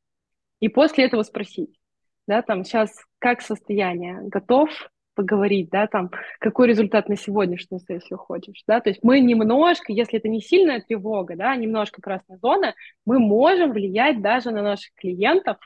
и 0.61 0.69
после 0.69 1.05
этого 1.05 1.23
спросить, 1.23 1.75
да, 2.27 2.43
там 2.43 2.65
сейчас 2.65 2.91
как 3.19 3.41
состояние, 3.41 4.21
готов 4.25 4.71
поговорить, 5.15 5.71
да, 5.71 5.87
там, 5.87 6.11
какой 6.39 6.69
результат 6.69 7.09
на 7.09 7.17
сегодняшнюю 7.17 7.81
сессию 7.81 8.19
хочешь, 8.19 8.63
да, 8.67 8.81
то 8.81 8.91
есть 8.91 9.03
мы 9.03 9.21
немножко, 9.21 9.93
если 9.93 10.19
это 10.19 10.29
не 10.29 10.41
сильная 10.41 10.81
тревога, 10.81 11.35
да, 11.37 11.57
немножко 11.57 12.01
красная 12.01 12.39
зона, 12.39 12.75
мы 13.05 13.19
можем 13.19 13.73
влиять 13.73 14.21
даже 14.21 14.51
на 14.51 14.63
наших 14.63 14.95
клиентов, 14.95 15.57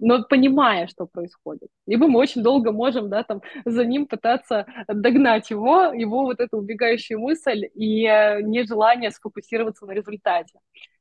но 0.00 0.22
понимая, 0.22 0.86
что 0.86 1.06
происходит. 1.06 1.68
Либо 1.86 2.06
мы 2.06 2.20
очень 2.20 2.42
долго 2.42 2.72
можем, 2.72 3.08
да, 3.08 3.22
там, 3.22 3.42
за 3.64 3.84
ним 3.84 4.06
пытаться 4.06 4.66
догнать 4.88 5.50
его, 5.50 5.92
его 5.92 6.22
вот 6.22 6.40
эту 6.40 6.58
убегающую 6.58 7.18
мысль 7.18 7.68
и 7.74 8.06
э, 8.06 8.42
нежелание 8.42 9.10
сфокусироваться 9.10 9.86
на 9.86 9.92
результате, 9.92 10.58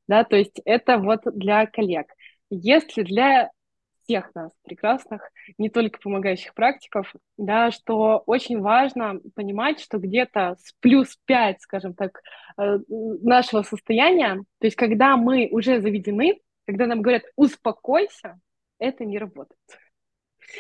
да, 0.07 0.23
то 0.23 0.35
есть 0.35 0.59
это 0.65 0.97
вот 0.97 1.21
для 1.25 1.65
коллег. 1.67 2.07
Если 2.49 3.03
для 3.03 3.51
всех 4.09 4.33
нас 4.33 4.51
прекрасных, 4.63 5.29
не 5.59 5.69
только 5.69 5.99
помогающих 5.99 6.55
практиков, 6.55 7.13
да, 7.37 7.69
что 7.69 8.23
очень 8.25 8.59
важно 8.59 9.19
понимать, 9.35 9.79
что 9.79 9.99
где-то 9.99 10.55
с 10.59 10.73
плюс 10.79 11.15
5, 11.25 11.61
скажем 11.61 11.93
так, 11.93 12.21
э, 12.57 12.79
нашего 12.89 13.61
состояния, 13.61 14.43
то 14.59 14.65
есть 14.65 14.75
когда 14.75 15.15
мы 15.15 15.47
уже 15.51 15.79
заведены, 15.79 16.39
когда 16.65 16.87
нам 16.87 17.01
говорят 17.03 17.23
«успокойся», 17.35 18.39
это 18.79 19.05
не 19.05 19.17
работает. 19.17 19.59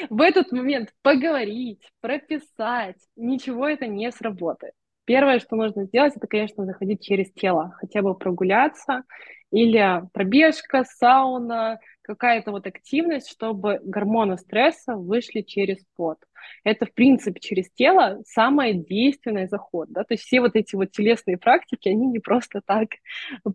В 0.09 0.21
этот 0.21 0.51
момент 0.51 0.93
поговорить, 1.01 1.81
прописать, 1.99 2.97
ничего 3.15 3.67
это 3.67 3.87
не 3.87 4.11
сработает. 4.11 4.73
Первое, 5.05 5.39
что 5.39 5.55
нужно 5.55 5.85
сделать, 5.85 6.15
это, 6.15 6.27
конечно, 6.27 6.65
заходить 6.65 7.03
через 7.03 7.31
тело, 7.31 7.73
хотя 7.79 8.03
бы 8.03 8.13
прогуляться 8.13 9.03
или 9.51 10.03
пробежка, 10.13 10.83
сауна, 10.83 11.79
какая-то 12.03 12.51
вот 12.51 12.67
активность, 12.67 13.29
чтобы 13.29 13.79
гормоны 13.83 14.37
стресса 14.37 14.95
вышли 14.95 15.41
через 15.41 15.77
пот. 15.95 16.17
Это, 16.63 16.85
в 16.85 16.93
принципе, 16.93 17.39
через 17.39 17.71
тело 17.71 18.21
самый 18.25 18.73
действенный 18.73 19.47
заход. 19.47 19.89
Да? 19.89 20.03
То 20.03 20.13
есть 20.13 20.23
все 20.23 20.41
вот 20.41 20.55
эти 20.55 20.75
вот 20.75 20.91
телесные 20.91 21.37
практики, 21.37 21.89
они 21.89 22.07
не 22.07 22.19
просто 22.19 22.61
так 22.65 22.89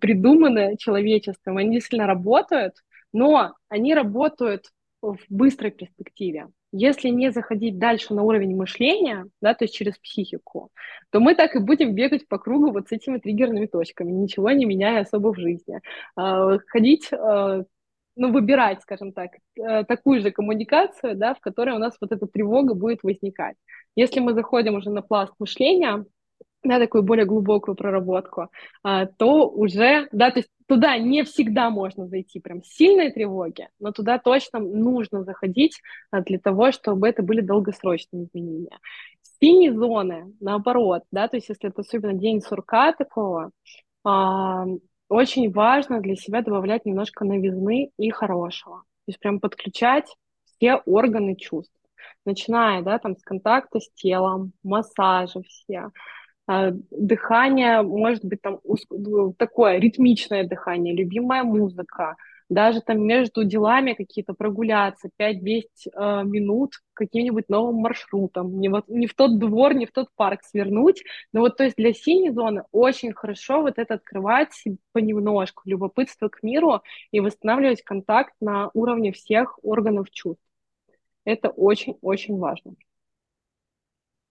придуманы 0.00 0.76
человечеством, 0.76 1.56
они 1.56 1.76
действительно 1.76 2.06
работают, 2.06 2.74
но 3.14 3.54
они 3.68 3.94
работают 3.94 4.66
в 5.00 5.18
быстрой 5.30 5.70
перспективе. 5.70 6.48
Если 6.72 7.08
не 7.08 7.30
заходить 7.30 7.78
дальше 7.78 8.14
на 8.14 8.22
уровень 8.22 8.56
мышления, 8.56 9.26
да, 9.40 9.54
то 9.54 9.64
есть 9.64 9.74
через 9.74 9.96
психику, 9.96 10.70
то 11.10 11.20
мы 11.20 11.36
так 11.36 11.54
и 11.54 11.60
будем 11.60 11.94
бегать 11.94 12.26
по 12.26 12.38
кругу 12.38 12.72
вот 12.72 12.88
с 12.88 12.92
этими 12.92 13.18
триггерными 13.18 13.66
точками, 13.66 14.10
ничего 14.10 14.50
не 14.50 14.64
меняя 14.64 15.02
особо 15.02 15.32
в 15.32 15.38
жизни. 15.38 15.80
А, 16.16 16.58
ходить, 16.66 17.10
а, 17.12 17.62
ну, 18.16 18.32
выбирать, 18.32 18.82
скажем 18.82 19.12
так, 19.12 19.30
э, 19.56 19.84
такую 19.84 20.20
же 20.20 20.30
коммуникацию, 20.30 21.16
да, 21.16 21.34
в 21.34 21.40
которой 21.40 21.74
у 21.74 21.78
нас 21.78 21.96
вот 22.00 22.12
эта 22.12 22.26
тревога 22.26 22.74
будет 22.74 23.02
возникать. 23.02 23.56
Если 23.96 24.20
мы 24.20 24.34
заходим 24.34 24.74
уже 24.74 24.90
на 24.90 25.02
пласт 25.02 25.32
мышления, 25.38 26.04
да, 26.64 26.78
такую 26.78 27.02
более 27.02 27.26
глубокую 27.26 27.74
проработку, 27.74 28.48
а, 28.82 29.06
то 29.06 29.48
уже, 29.48 30.08
да, 30.12 30.30
то 30.30 30.40
есть 30.40 30.48
туда 30.66 30.96
не 30.98 31.22
всегда 31.24 31.70
можно 31.70 32.06
зайти 32.06 32.40
прям 32.40 32.62
сильной 32.62 33.12
тревоги, 33.12 33.68
но 33.78 33.92
туда 33.92 34.18
точно 34.18 34.58
нужно 34.58 35.22
заходить 35.24 35.80
а, 36.10 36.22
для 36.22 36.38
того, 36.38 36.72
чтобы 36.72 37.08
это 37.08 37.22
были 37.22 37.40
долгосрочные 37.40 38.24
изменения. 38.24 38.78
Синие 39.40 39.74
зоны, 39.74 40.32
наоборот, 40.40 41.02
да, 41.12 41.28
то 41.28 41.36
есть 41.36 41.48
если 41.48 41.68
это 41.68 41.82
особенно 41.82 42.14
день 42.14 42.40
сурка 42.40 42.92
такого, 42.92 43.50
а, 44.04 44.64
очень 45.08 45.52
важно 45.52 46.00
для 46.00 46.16
себя 46.16 46.42
добавлять 46.42 46.86
немножко 46.86 47.24
новизны 47.24 47.90
и 47.98 48.10
хорошего. 48.10 48.78
То 48.78 49.10
есть 49.10 49.20
прям 49.20 49.38
подключать 49.38 50.06
все 50.44 50.76
органы 50.86 51.36
чувств, 51.36 51.74
начиная, 52.24 52.82
да, 52.82 52.98
там 52.98 53.16
с 53.16 53.22
контакта 53.22 53.80
с 53.80 53.90
телом, 53.92 54.52
массажа 54.62 55.42
все, 55.42 55.90
дыхание, 56.46 57.82
может 57.82 58.24
быть, 58.24 58.42
там 58.42 58.60
ну, 58.90 59.32
такое 59.32 59.78
ритмичное 59.78 60.46
дыхание, 60.46 60.94
любимая 60.94 61.42
музыка, 61.42 62.16
даже 62.48 62.80
там 62.80 63.02
между 63.02 63.44
делами 63.44 63.94
какие-то 63.94 64.34
прогуляться 64.34 65.08
5-10 65.18 65.62
э, 65.86 65.90
а, 65.94 66.22
минут 66.22 66.74
каким-нибудь 66.92 67.48
новым 67.48 67.76
маршрутом, 67.76 68.60
не, 68.60 68.68
вот, 68.68 68.86
не 68.88 69.06
в 69.06 69.14
тот 69.14 69.38
двор, 69.38 69.74
не 69.74 69.86
в 69.86 69.92
тот 69.92 70.08
парк 70.14 70.42
свернуть. 70.44 71.02
Но 71.32 71.40
вот 71.40 71.56
то 71.56 71.64
есть 71.64 71.76
для 71.76 71.92
синей 71.92 72.30
зоны 72.30 72.64
очень 72.70 73.12
хорошо 73.12 73.62
вот 73.62 73.78
это 73.78 73.94
открывать 73.94 74.52
понемножку, 74.92 75.62
любопытство 75.64 76.28
к 76.28 76.42
миру 76.42 76.82
и 77.10 77.20
восстанавливать 77.20 77.82
контакт 77.82 78.34
на 78.40 78.70
уровне 78.74 79.12
всех 79.12 79.58
органов 79.64 80.10
чувств. 80.10 80.44
Это 81.24 81.48
очень-очень 81.48 82.36
важно. 82.36 82.74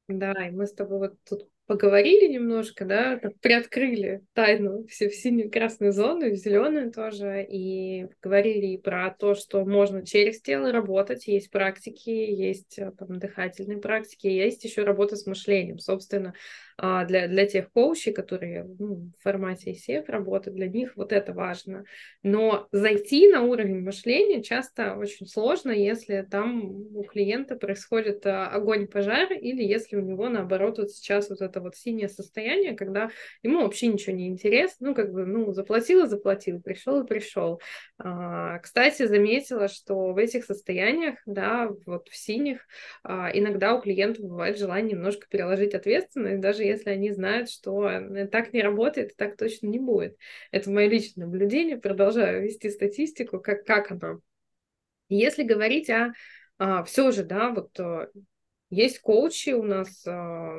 Да, 0.08 0.34
и 0.48 0.52
мы 0.52 0.68
с 0.68 0.74
тобой 0.74 1.00
вот 1.00 1.16
тут 1.28 1.50
поговорили 1.66 2.32
немножко, 2.32 2.86
да, 2.86 3.18
так 3.18 3.40
приоткрыли 3.40 4.22
тайну 4.34 4.86
все 4.88 5.10
в 5.10 5.16
синюю 5.16 5.50
красную 5.50 5.94
зону, 5.94 6.26
и 6.26 6.32
в 6.32 6.36
зеленую 6.36 6.92
тоже, 6.92 7.46
и 7.50 8.08
говорили 8.22 8.68
и 8.68 8.78
про 8.78 9.16
то, 9.18 9.34
что 9.34 9.64
можно 9.66 10.06
через 10.06 10.42
тело 10.42 10.72
работать, 10.72 11.28
есть 11.28 11.50
практики, 11.52 12.10
есть 12.10 12.78
э, 12.78 12.92
там 12.98 13.18
дыхательные 13.18 13.80
практики, 13.80 14.28
есть 14.28 14.64
еще 14.64 14.84
работа 14.84 15.16
с 15.16 15.26
мышлением, 15.26 15.80
собственно, 15.80 16.34
для, 16.78 17.28
для 17.28 17.46
тех 17.46 17.72
коучей, 17.72 18.14
которые 18.14 18.64
ну, 18.80 19.12
в 19.18 19.24
формате 19.24 19.72
ICF 19.72 20.06
работают, 20.08 20.56
для 20.56 20.68
них 20.68 20.96
вот 20.96 21.12
это 21.12 21.34
важно. 21.34 21.84
Но 22.24 22.68
зайти 22.72 23.30
на 23.30 23.42
уровень 23.42 23.82
мышления 23.82 24.42
часто 24.42 24.96
очень 24.96 25.28
сложно, 25.28 25.72
если 25.72 26.26
там 26.30 26.64
у 26.96 27.04
клиента 27.04 27.56
происходит 27.56 28.26
а, 28.26 28.48
огонь-пожар, 28.48 29.34
или 29.34 29.64
если 29.64 29.96
у 29.96 30.02
него, 30.02 30.30
наоборот, 30.30 30.80
вот 30.80 30.92
сейчас 30.92 31.30
вот 31.30 31.42
это 31.42 31.62
вот 31.62 31.76
синее 31.76 32.10
состояние, 32.10 32.76
когда 32.76 33.10
ему 33.42 33.62
вообще 33.62 33.88
ничего 33.88 34.16
не 34.16 34.28
интересно, 34.28 34.90
ну, 34.90 34.96
как 34.96 35.12
бы, 35.14 35.26
ну, 35.26 35.52
заплатил 35.54 36.06
и 36.06 36.08
заплатил, 36.08 36.62
пришел 36.62 37.02
и 37.02 37.08
пришел. 37.08 37.62
А, 37.98 38.60
кстати, 38.60 39.06
заметила, 39.06 39.68
что 39.68 40.14
в 40.14 40.18
этих 40.18 40.46
состояниях, 40.46 41.16
да, 41.26 41.70
вот 41.86 42.10
в 42.10 42.16
синих, 42.16 42.66
иногда 43.04 43.76
у 43.76 43.82
клиентов 43.82 44.26
бывает 44.26 44.58
желание 44.58 44.94
немножко 44.94 45.28
переложить 45.30 45.74
ответственность, 45.74 46.42
даже 46.42 46.63
даже 46.64 46.72
если 46.72 46.90
они 46.90 47.12
знают, 47.12 47.50
что 47.50 47.90
э, 47.90 48.28
так 48.28 48.54
не 48.54 48.62
работает, 48.62 49.16
так 49.16 49.38
точно 49.38 49.68
не 49.68 49.80
будет. 49.80 50.18
Это 50.52 50.70
мое 50.70 50.88
личное 50.88 51.26
наблюдение, 51.26 51.78
продолжаю 51.78 52.44
вести 52.44 52.70
статистику, 52.70 53.40
как, 53.40 53.66
как 53.66 53.92
оно. 53.92 54.20
Если 55.10 55.44
говорить 55.44 55.90
о, 55.90 56.14
а, 56.58 56.84
все 56.84 57.12
же, 57.12 57.24
да, 57.24 57.50
вот 57.50 57.78
э, 57.80 58.08
есть 58.70 59.00
коучи, 59.00 59.52
у 59.52 59.64
нас 59.64 60.04
а, 60.08 60.54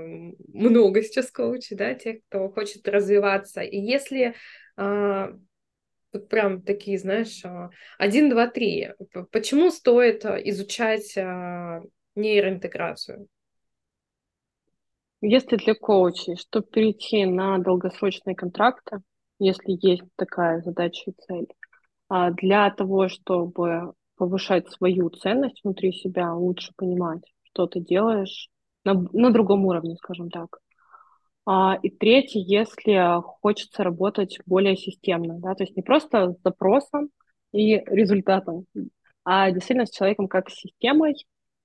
много 0.52 1.02
сейчас 1.02 1.30
коучей, 1.30 1.76
да, 1.76 1.94
тех, 1.94 2.18
кто 2.28 2.50
хочет 2.50 2.86
развиваться. 2.88 3.62
И 3.62 3.78
если 3.78 4.34
а, 4.76 5.30
вот 6.12 6.28
прям 6.28 6.62
такие, 6.62 6.98
знаешь, 6.98 7.42
один, 7.98 8.30
два, 8.30 8.46
три, 8.46 8.90
почему 9.32 9.70
стоит 9.70 10.24
изучать 10.24 11.16
нейроинтеграцию? 12.14 13.28
Если 15.26 15.56
для 15.56 15.74
коучей, 15.74 16.36
чтобы 16.36 16.66
перейти 16.66 17.24
на 17.24 17.56
долгосрочные 17.58 18.36
контракты, 18.36 18.98
если 19.38 19.78
есть 19.80 20.02
такая 20.16 20.60
задача 20.60 21.10
и 21.10 21.14
цель, 21.26 21.48
а 22.10 22.30
для 22.30 22.70
того, 22.70 23.08
чтобы 23.08 23.94
повышать 24.16 24.68
свою 24.70 25.08
ценность 25.08 25.62
внутри 25.64 25.92
себя, 25.92 26.34
лучше 26.34 26.72
понимать, 26.76 27.22
что 27.42 27.66
ты 27.66 27.80
делаешь 27.80 28.50
на, 28.84 28.92
на 29.12 29.30
другом 29.30 29.64
уровне, 29.64 29.96
скажем 29.96 30.28
так. 30.28 30.58
А, 31.46 31.78
и 31.82 31.88
третье, 31.88 32.40
если 32.40 33.22
хочется 33.22 33.82
работать 33.82 34.38
более 34.44 34.76
системно, 34.76 35.38
да, 35.38 35.54
то 35.54 35.62
есть 35.62 35.74
не 35.74 35.82
просто 35.82 36.32
с 36.32 36.42
запросом 36.42 37.08
и 37.50 37.76
результатом, 37.86 38.66
а 39.24 39.50
действительно 39.50 39.86
с 39.86 39.90
человеком 39.90 40.28
как 40.28 40.50
с 40.50 40.54
системой, 40.54 41.14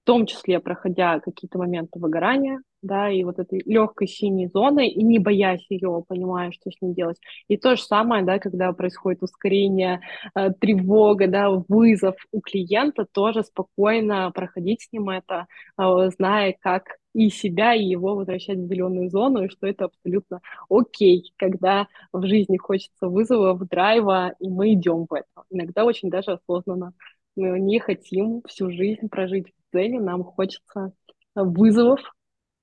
том 0.04 0.26
числе 0.26 0.60
проходя 0.60 1.20
какие-то 1.20 1.58
моменты 1.58 2.00
выгорания, 2.00 2.62
да, 2.82 3.10
и 3.10 3.24
вот 3.24 3.40
этой 3.40 3.62
легкой 3.66 4.08
синей 4.08 4.48
зоны, 4.48 4.88
и 4.88 5.04
не 5.04 5.20
боясь 5.20 5.66
ее, 5.70 6.04
понимая, 6.08 6.52
что 6.52 6.72
с 6.72 6.82
ним 6.82 6.94
делать. 6.94 7.18
И 7.48 7.58
то 7.58 7.76
же 7.76 7.84
самое, 7.84 8.24
да, 8.24 8.40
когда 8.40 8.72
происходит 8.72 9.22
ускорение, 9.22 10.02
э, 10.36 10.52
тревога, 10.60 11.28
да, 11.28 11.50
вызов 11.50 12.16
у 12.32 12.42
клиента, 12.42 13.06
тоже 13.12 13.44
спокойно 13.44 14.32
проходить 14.32 14.82
с 14.84 14.92
ним 14.94 15.10
это, 15.10 15.48
э, 15.78 16.10
зная, 16.18 16.56
как 16.60 16.98
и 17.14 17.30
себя, 17.30 17.74
и 17.74 17.84
его 17.84 18.16
возвращать 18.16 18.60
в 18.60 18.68
зеленую 18.68 19.10
зону, 19.10 19.44
и 19.44 19.50
что 19.50 19.68
это 19.68 19.86
абсолютно 19.86 20.42
окей, 20.70 21.34
когда 21.38 21.88
в 22.14 22.26
жизни 22.26 22.58
хочется 22.58 23.08
вызова, 23.08 23.58
драйва, 23.66 24.34
и 24.40 24.48
мы 24.48 24.74
идем 24.74 25.06
в 25.10 25.14
это. 25.14 25.26
Иногда 25.50 25.86
очень 25.86 26.10
даже 26.10 26.32
осознанно. 26.32 26.94
Мы 27.36 27.60
не 27.60 27.80
хотим 27.80 28.42
всю 28.48 28.72
жизнь 28.72 29.10
прожить 29.10 29.48
в 29.48 29.72
цели, 29.72 29.98
нам 29.98 30.24
хочется 30.24 30.94
вызовов, 31.36 32.02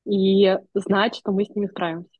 и 0.07 0.57
знать, 0.75 1.17
что 1.17 1.33
мы 1.33 1.45
с 1.45 1.51
ними 1.51 1.67
справимся. 1.67 2.11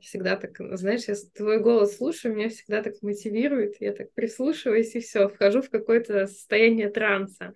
Всегда 0.00 0.36
так, 0.36 0.56
знаешь, 0.76 1.06
я 1.06 1.14
твой 1.34 1.60
голос 1.60 1.96
слушаю, 1.96 2.34
меня 2.34 2.48
всегда 2.48 2.82
так 2.82 2.94
мотивирует, 3.02 3.80
я 3.80 3.92
так 3.92 4.12
прислушиваюсь 4.12 4.94
и 4.96 5.00
все, 5.00 5.28
вхожу 5.28 5.62
в 5.62 5.70
какое-то 5.70 6.26
состояние 6.26 6.90
транса. 6.90 7.52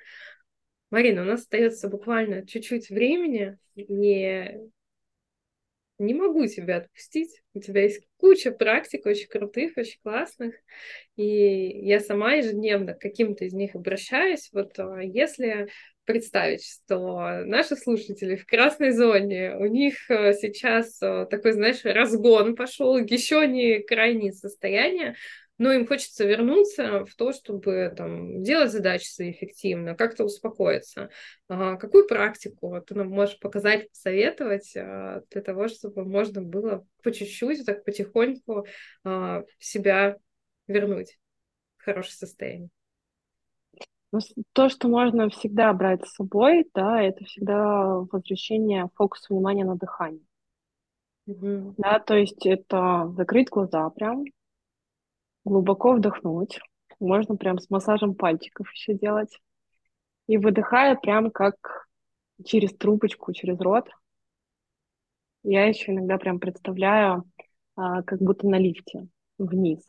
Марина, 0.90 1.22
у 1.22 1.24
нас 1.24 1.40
остается 1.40 1.88
буквально 1.88 2.46
чуть-чуть 2.46 2.90
времени, 2.90 3.58
и 3.74 4.58
не 6.00 6.14
могу 6.14 6.46
тебя 6.46 6.78
отпустить. 6.78 7.42
У 7.54 7.60
тебя 7.60 7.82
есть 7.82 8.02
куча 8.16 8.50
практик 8.50 9.06
очень 9.06 9.28
крутых, 9.28 9.72
очень 9.76 10.00
классных, 10.02 10.54
и 11.16 11.24
я 11.86 12.00
сама 12.00 12.34
ежедневно 12.34 12.94
к 12.94 13.00
каким-то 13.00 13.44
из 13.44 13.52
них 13.52 13.74
обращаюсь. 13.74 14.50
Вот 14.52 14.78
а, 14.78 15.00
если 15.00 15.68
представить, 16.04 16.64
что 16.64 17.44
наши 17.44 17.76
слушатели 17.76 18.34
в 18.34 18.46
красной 18.46 18.90
зоне, 18.90 19.56
у 19.56 19.66
них 19.66 20.10
э, 20.10 20.32
сейчас 20.32 21.00
э, 21.00 21.26
такой, 21.30 21.52
знаешь, 21.52 21.84
разгон 21.84 22.56
пошел, 22.56 22.98
еще 22.98 23.46
не 23.46 23.80
крайнее 23.80 24.32
состояние, 24.32 25.14
но 25.60 25.72
им 25.72 25.86
хочется 25.86 26.24
вернуться 26.24 27.04
в 27.04 27.14
то, 27.16 27.32
чтобы 27.34 27.92
там, 27.94 28.42
делать 28.42 28.72
задачи 28.72 29.04
эффективно, 29.18 29.94
как-то 29.94 30.24
успокоиться. 30.24 31.10
А, 31.48 31.76
какую 31.76 32.08
практику 32.08 32.80
ты 32.80 32.94
нам 32.94 33.10
можешь 33.10 33.38
показать, 33.38 33.90
посоветовать 33.90 34.74
а, 34.74 35.20
для 35.30 35.42
того, 35.42 35.68
чтобы 35.68 36.06
можно 36.06 36.40
было 36.40 36.86
по 37.02 37.12
чуть-чуть, 37.12 37.66
так 37.66 37.84
потихоньку 37.84 38.64
а, 39.04 39.44
себя 39.58 40.16
вернуть 40.66 41.18
в 41.76 41.84
хорошее 41.84 42.14
состояние? 42.14 42.70
Ну, 44.12 44.20
то, 44.54 44.70
что 44.70 44.88
можно 44.88 45.28
всегда 45.28 45.74
брать 45.74 46.08
с 46.08 46.14
собой, 46.14 46.70
да, 46.72 47.02
это 47.02 47.26
всегда 47.26 47.96
возвращение 48.10 48.88
фокуса 48.94 49.26
внимания 49.28 49.66
на 49.66 49.76
дыхание. 49.76 50.24
Mm-hmm. 51.28 51.74
Да, 51.76 51.98
то 51.98 52.14
есть 52.14 52.46
это 52.46 53.12
закрыть 53.14 53.50
глаза 53.50 53.90
прям, 53.90 54.24
глубоко 55.44 55.92
вдохнуть. 55.94 56.58
Можно 56.98 57.36
прям 57.36 57.58
с 57.58 57.70
массажем 57.70 58.14
пальчиков 58.14 58.70
еще 58.72 58.94
делать. 58.94 59.38
И 60.26 60.36
выдыхая 60.36 60.96
прям 60.96 61.30
как 61.30 61.88
через 62.44 62.74
трубочку, 62.76 63.32
через 63.32 63.58
рот. 63.58 63.88
Я 65.42 65.66
еще 65.66 65.92
иногда 65.92 66.18
прям 66.18 66.38
представляю, 66.38 67.24
а, 67.76 68.02
как 68.02 68.20
будто 68.20 68.46
на 68.46 68.58
лифте 68.58 69.08
вниз 69.38 69.80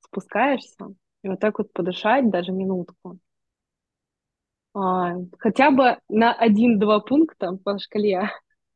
спускаешься, 0.00 0.94
и 1.22 1.28
вот 1.28 1.40
так 1.40 1.58
вот 1.58 1.72
подышать 1.72 2.30
даже 2.30 2.52
минутку. 2.52 3.18
А, 4.74 5.14
хотя 5.38 5.70
бы 5.70 5.98
на 6.08 6.32
один-два 6.34 7.00
пункта 7.00 7.56
по 7.64 7.78
шкале 7.78 8.30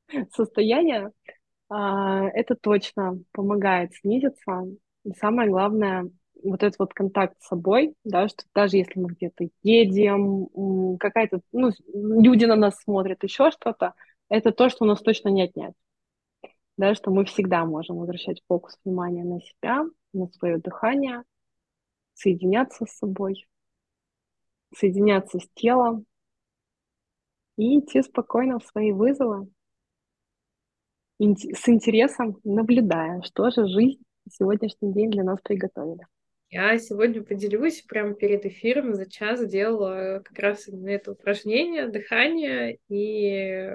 состояния, 0.32 1.12
а, 1.68 2.24
это 2.28 2.54
точно 2.54 3.18
помогает 3.32 3.94
снизиться. 3.94 4.64
Самое 5.16 5.48
главное, 5.48 6.10
вот 6.42 6.62
этот 6.62 6.78
вот 6.78 6.94
контакт 6.94 7.36
с 7.40 7.48
собой, 7.48 7.94
да, 8.04 8.28
что 8.28 8.44
даже 8.54 8.76
если 8.76 8.98
мы 8.98 9.08
где-то 9.10 9.48
едем, 9.62 10.96
какая-то, 10.98 11.40
ну, 11.52 11.70
люди 11.92 12.44
на 12.44 12.56
нас 12.56 12.80
смотрят, 12.82 13.22
еще 13.22 13.50
что-то, 13.50 13.94
это 14.28 14.52
то, 14.52 14.68
что 14.68 14.84
у 14.84 14.88
нас 14.88 15.00
точно 15.00 15.28
не 15.28 15.42
отнять. 15.42 15.74
Да, 16.76 16.94
что 16.94 17.10
мы 17.10 17.24
всегда 17.24 17.64
можем 17.64 17.96
возвращать 17.96 18.42
фокус 18.46 18.78
внимания 18.84 19.24
на 19.24 19.40
себя, 19.40 19.84
на 20.12 20.28
свое 20.28 20.58
дыхание, 20.58 21.22
соединяться 22.14 22.86
с 22.86 22.98
собой 22.98 23.46
соединяться 24.74 25.38
с 25.38 25.48
телом 25.54 26.04
и 27.56 27.78
идти 27.78 28.02
спокойно 28.02 28.58
в 28.58 28.64
свои 28.64 28.92
вызовы, 28.92 29.48
с 31.18 31.68
интересом 31.68 32.38
наблюдая, 32.44 33.22
что 33.22 33.50
же 33.50 33.66
жизнь 33.66 34.02
сегодняшний 34.30 34.92
день 34.92 35.10
для 35.10 35.24
нас 35.24 35.40
приготовили. 35.42 36.06
Я 36.50 36.78
сегодня 36.78 37.22
поделюсь, 37.22 37.82
прямо 37.82 38.14
перед 38.14 38.46
эфиром 38.46 38.94
за 38.94 39.08
час 39.08 39.40
сделала 39.40 40.22
как 40.24 40.38
раз 40.38 40.66
именно 40.66 40.88
это 40.88 41.12
упражнение, 41.12 41.88
дыхание 41.88 42.78
и 42.88 43.70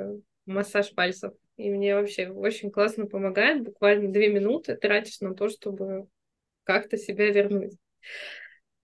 массаж 0.48 0.94
пальцев. 0.96 1.34
И 1.58 1.70
мне 1.70 1.96
вообще 1.96 2.30
очень 2.30 2.72
классно 2.72 3.06
помогает. 3.06 3.64
Буквально 3.64 4.12
две 4.12 4.30
минуты 4.30 4.76
тратишь 4.76 5.20
на 5.22 5.36
то, 5.36 5.50
чтобы 5.50 6.08
как-то 6.64 6.98
себя 6.98 7.30
вернуть. 7.30 7.78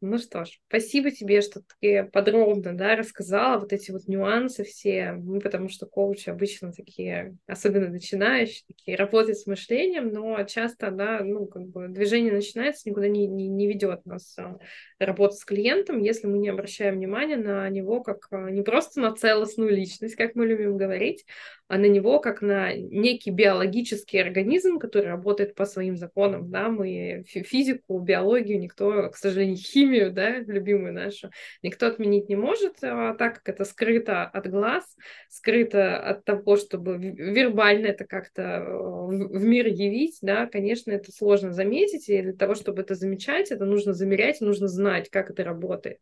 Ну 0.02 0.18
что 0.18 0.46
ж, 0.46 0.60
спасибо 0.70 1.12
тебе, 1.12 1.42
что 1.42 1.62
ты 1.82 2.06
подробно 2.06 2.74
да, 2.78 2.96
рассказала 2.96 3.60
вот 3.60 3.74
эти 3.74 3.92
вот 3.92 4.08
нюансы 4.08 4.64
все. 4.64 5.12
Мы, 5.12 5.42
потому 5.42 5.68
что 5.68 5.88
коучи 5.88 6.30
обычно 6.30 6.72
такие, 6.72 7.36
особенно 7.48 7.90
начинающие, 7.90 8.64
такие 8.66 8.96
работают 8.96 9.40
с 9.40 9.46
мышлением, 9.46 10.14
но 10.14 10.42
часто, 10.44 10.92
да, 10.92 11.20
ну, 11.22 11.48
как 11.48 11.68
бы 11.68 11.90
движение 11.90 12.32
начинается, 12.32 12.88
никуда 12.88 13.10
не, 13.10 13.28
не, 13.28 13.50
не 13.50 13.68
ведет 13.68 14.06
нас 14.06 14.38
а, 14.38 14.58
работа 15.00 15.36
с 15.36 15.44
клиентом, 15.44 16.02
если 16.02 16.28
мы 16.28 16.38
не 16.38 16.48
обращаем 16.48 16.96
внимания 16.96 17.36
на 17.36 17.68
него 17.68 18.02
как 18.02 18.28
а, 18.32 18.50
не 18.50 18.62
просто 18.62 19.02
на 19.02 19.14
целостную 19.14 19.76
личность, 19.76 20.16
как 20.16 20.34
мы 20.34 20.46
любим 20.46 20.78
говорить, 20.78 21.26
а 21.68 21.78
на 21.78 21.86
него 21.86 22.20
как 22.20 22.42
на 22.42 22.74
некий 22.74 23.32
биологический 23.32 24.18
организм, 24.18 24.80
который 24.80 25.08
работает 25.08 25.56
по 25.56 25.66
своим 25.66 25.98
законам, 25.98 26.50
да, 26.50 26.70
мы 26.70 27.24
физику, 27.28 28.00
биологию, 28.00 28.60
никто, 28.60 29.10
к 29.10 29.18
сожалению, 29.18 29.58
химию, 29.58 29.89
да, 30.12 30.40
любимую 30.40 30.94
нашу, 30.94 31.30
никто 31.62 31.88
отменить 31.88 32.30
не 32.30 32.36
может, 32.36 32.78
а 32.82 33.14
так 33.16 33.36
как 33.36 33.50
это 33.56 33.66
скрыто 33.66 34.24
от 34.24 34.48
глаз, 34.50 34.84
скрыто 35.30 35.98
от 36.00 36.26
того, 36.26 36.58
чтобы 36.58 36.98
вербально 36.98 37.88
это 37.88 38.06
как-то 38.06 38.64
в 38.68 39.44
мир 39.44 39.68
явить, 39.68 40.20
да, 40.22 40.48
конечно, 40.48 40.92
это 40.92 41.12
сложно 41.12 41.52
заметить, 41.52 42.10
и 42.10 42.22
для 42.22 42.34
того, 42.34 42.56
чтобы 42.56 42.82
это 42.82 42.96
замечать, 42.96 43.52
это 43.52 43.66
нужно 43.66 43.94
замерять, 43.94 44.42
нужно 44.42 44.68
знать, 44.68 45.10
как 45.10 45.30
это 45.30 45.44
работает. 45.44 46.00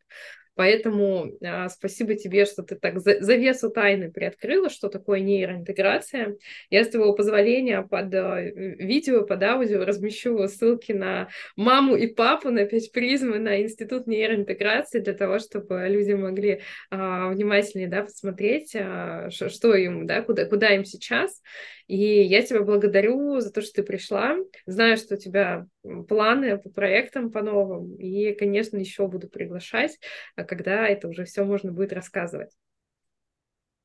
Поэтому 0.58 1.32
а, 1.46 1.70
спасибо 1.70 2.15
тебе, 2.15 2.46
что 2.46 2.63
ты 2.63 2.76
так 2.76 3.00
за, 3.00 3.22
завесу 3.22 3.70
тайны 3.70 4.12
приоткрыла, 4.12 4.72
что 4.72 4.89
такое 4.89 5.20
нейроинтеграция. 5.20 6.36
Я 6.72 6.84
с 6.84 6.89
твоего 6.89 7.13
позволения 7.13 7.84
под 7.84 8.13
а, 8.15 8.41
видео, 8.41 9.24
под 9.24 9.43
аудио 9.43 9.86
размещу 9.86 10.48
ссылки 10.48 10.93
на 10.93 11.30
маму 11.56 11.96
и 11.96 12.08
папу, 12.08 12.50
на 12.50 12.65
пять 12.65 12.91
призмы, 12.91 13.38
на 13.38 13.62
Институт 13.62 14.08
нейроинтеграции, 14.08 15.00
для 15.00 15.13
того, 15.13 15.38
чтобы 15.38 15.86
люди 15.88 16.13
могли 16.13 16.62
а, 16.89 17.30
внимательнее 17.30 17.88
да, 17.88 18.02
посмотреть, 18.02 18.76
а, 18.76 19.30
что 19.30 19.76
им, 19.76 20.08
да, 20.08 20.24
куда, 20.24 20.46
куда 20.46 20.70
им 20.70 20.86
сейчас. 20.86 21.39
И 21.88 22.23
я 22.23 22.41
тебя 22.41 22.63
благодарю 22.63 23.39
за 23.39 23.52
то, 23.52 23.62
что 23.62 23.76
ты 23.76 23.84
пришла. 23.84 24.36
Знаю, 24.65 24.97
что 24.97 25.15
у 25.15 25.17
тебя 25.17 25.67
планы 26.08 26.58
по 26.58 26.69
проектам, 26.69 27.32
по 27.32 27.41
новым. 27.41 27.95
И, 27.95 28.34
конечно, 28.34 28.78
еще 28.78 29.08
буду 29.08 29.30
приглашать, 29.30 29.97
а 30.36 30.43
когда 30.43 30.88
это 30.88 31.08
уже 31.08 31.23
все 31.23 31.45
можно 31.45 31.71
будет 31.71 31.93
рассказывать. 31.93 32.52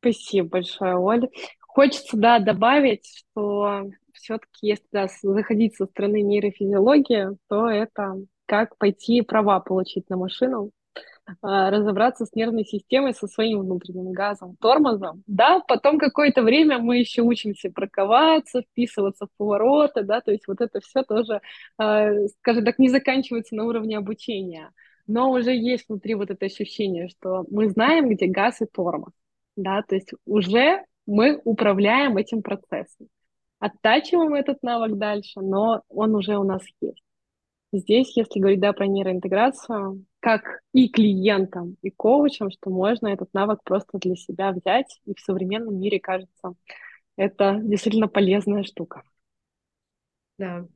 Спасибо 0.01 0.49
большое, 0.49 0.97
Оля. 0.97 1.29
Хочется, 1.61 2.17
да, 2.17 2.41
добавить, 2.41 3.07
что 3.07 3.89
все-таки, 4.13 4.67
если 4.67 4.87
да, 4.91 5.07
заходить 5.23 5.77
со 5.77 5.87
стороны 5.87 6.23
нейрофизиологии, 6.23 7.37
то 7.49 7.69
это 7.69 8.17
как 8.47 8.77
пойти 8.79 9.23
права 9.23 9.61
получить 9.61 10.11
на 10.11 10.17
машину, 10.17 10.73
разобраться 11.41 12.27
с 12.27 12.35
нервной 12.35 12.65
системой, 12.65 13.15
со 13.15 13.27
своим 13.27 13.61
внутренним 13.61 14.13
газом, 14.13 14.57
тормозом. 14.61 15.23
Да, 15.27 15.61
потом 15.61 15.99
какое-то 15.99 16.43
время 16.43 16.79
мы 16.79 16.99
еще 16.99 17.23
учимся 17.23 17.71
парковаться, 17.71 18.63
вписываться 18.63 19.27
в 19.27 19.31
повороты, 19.37 20.03
да, 20.03 20.21
то 20.21 20.33
есть 20.33 20.47
вот 20.49 20.61
это 20.61 20.81
все 20.81 21.03
тоже, 21.03 21.41
а, 21.79 22.11
скажем 22.41 22.65
так, 22.65 22.79
не 22.79 22.89
заканчивается 22.89 23.55
на 23.55 23.65
уровне 23.65 23.97
обучения. 23.97 24.71
Но 25.07 25.31
уже 25.31 25.55
есть 25.55 25.89
внутри 25.89 26.15
вот 26.15 26.31
это 26.31 26.47
ощущение, 26.47 27.09
что 27.09 27.45
мы 27.51 27.69
знаем, 27.69 28.09
где 28.09 28.27
газ 28.27 28.61
и 28.61 28.67
тормоз, 28.67 29.13
да, 29.57 29.83
то 29.83 29.95
есть 29.95 30.13
уже 30.27 30.85
мы 31.07 31.41
управляем 31.45 32.17
этим 32.17 32.43
процессом. 32.43 33.09
Оттачиваем 33.59 34.35
этот 34.35 34.63
навык 34.63 34.99
дальше, 34.99 35.41
но 35.41 35.83
он 35.89 36.15
уже 36.17 36.37
у 36.37 36.43
нас 36.45 36.63
есть. 36.81 37.03
Здесь, 37.73 38.17
если 38.17 38.41
говорить 38.41 38.61
да, 38.61 38.73
про 38.73 38.87
нейроинтеграцию, 38.87 40.05
как 40.23 40.63
и 40.73 40.89
клиентам, 40.89 41.77
и 41.83 41.91
коучам, 41.91 42.51
что 42.53 42.71
можно 42.71 43.09
этот 43.09 43.35
навык 43.35 43.61
просто 43.65 43.99
для 43.99 44.17
себя 44.17 44.53
взять, 44.53 45.01
и 45.07 45.15
в 45.15 45.21
современном 45.21 45.81
мире, 45.81 46.01
кажется, 46.01 46.55
это 47.17 47.61
действительно 47.63 48.09
полезная 48.09 48.65
штука. 48.65 49.05
Да, 50.39 50.67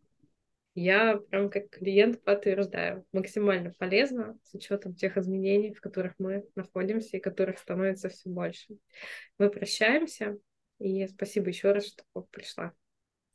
я 0.75 1.19
прям 1.31 1.51
как 1.51 1.71
клиент 1.71 2.23
подтверждаю, 2.25 3.07
максимально 3.13 3.73
полезно 3.79 4.39
с 4.45 4.55
учетом 4.55 4.95
тех 4.95 5.17
изменений, 5.19 5.75
в 5.75 5.81
которых 5.81 6.15
мы 6.19 6.47
находимся 6.57 7.17
и 7.19 7.21
которых 7.21 7.59
становится 7.59 8.11
все 8.11 8.31
больше. 8.31 8.79
Мы 9.39 9.51
прощаемся, 9.51 10.39
и 10.79 11.07
спасибо 11.09 11.49
еще 11.49 11.73
раз, 11.73 11.87
что 11.89 12.05
пришла. 12.31 12.75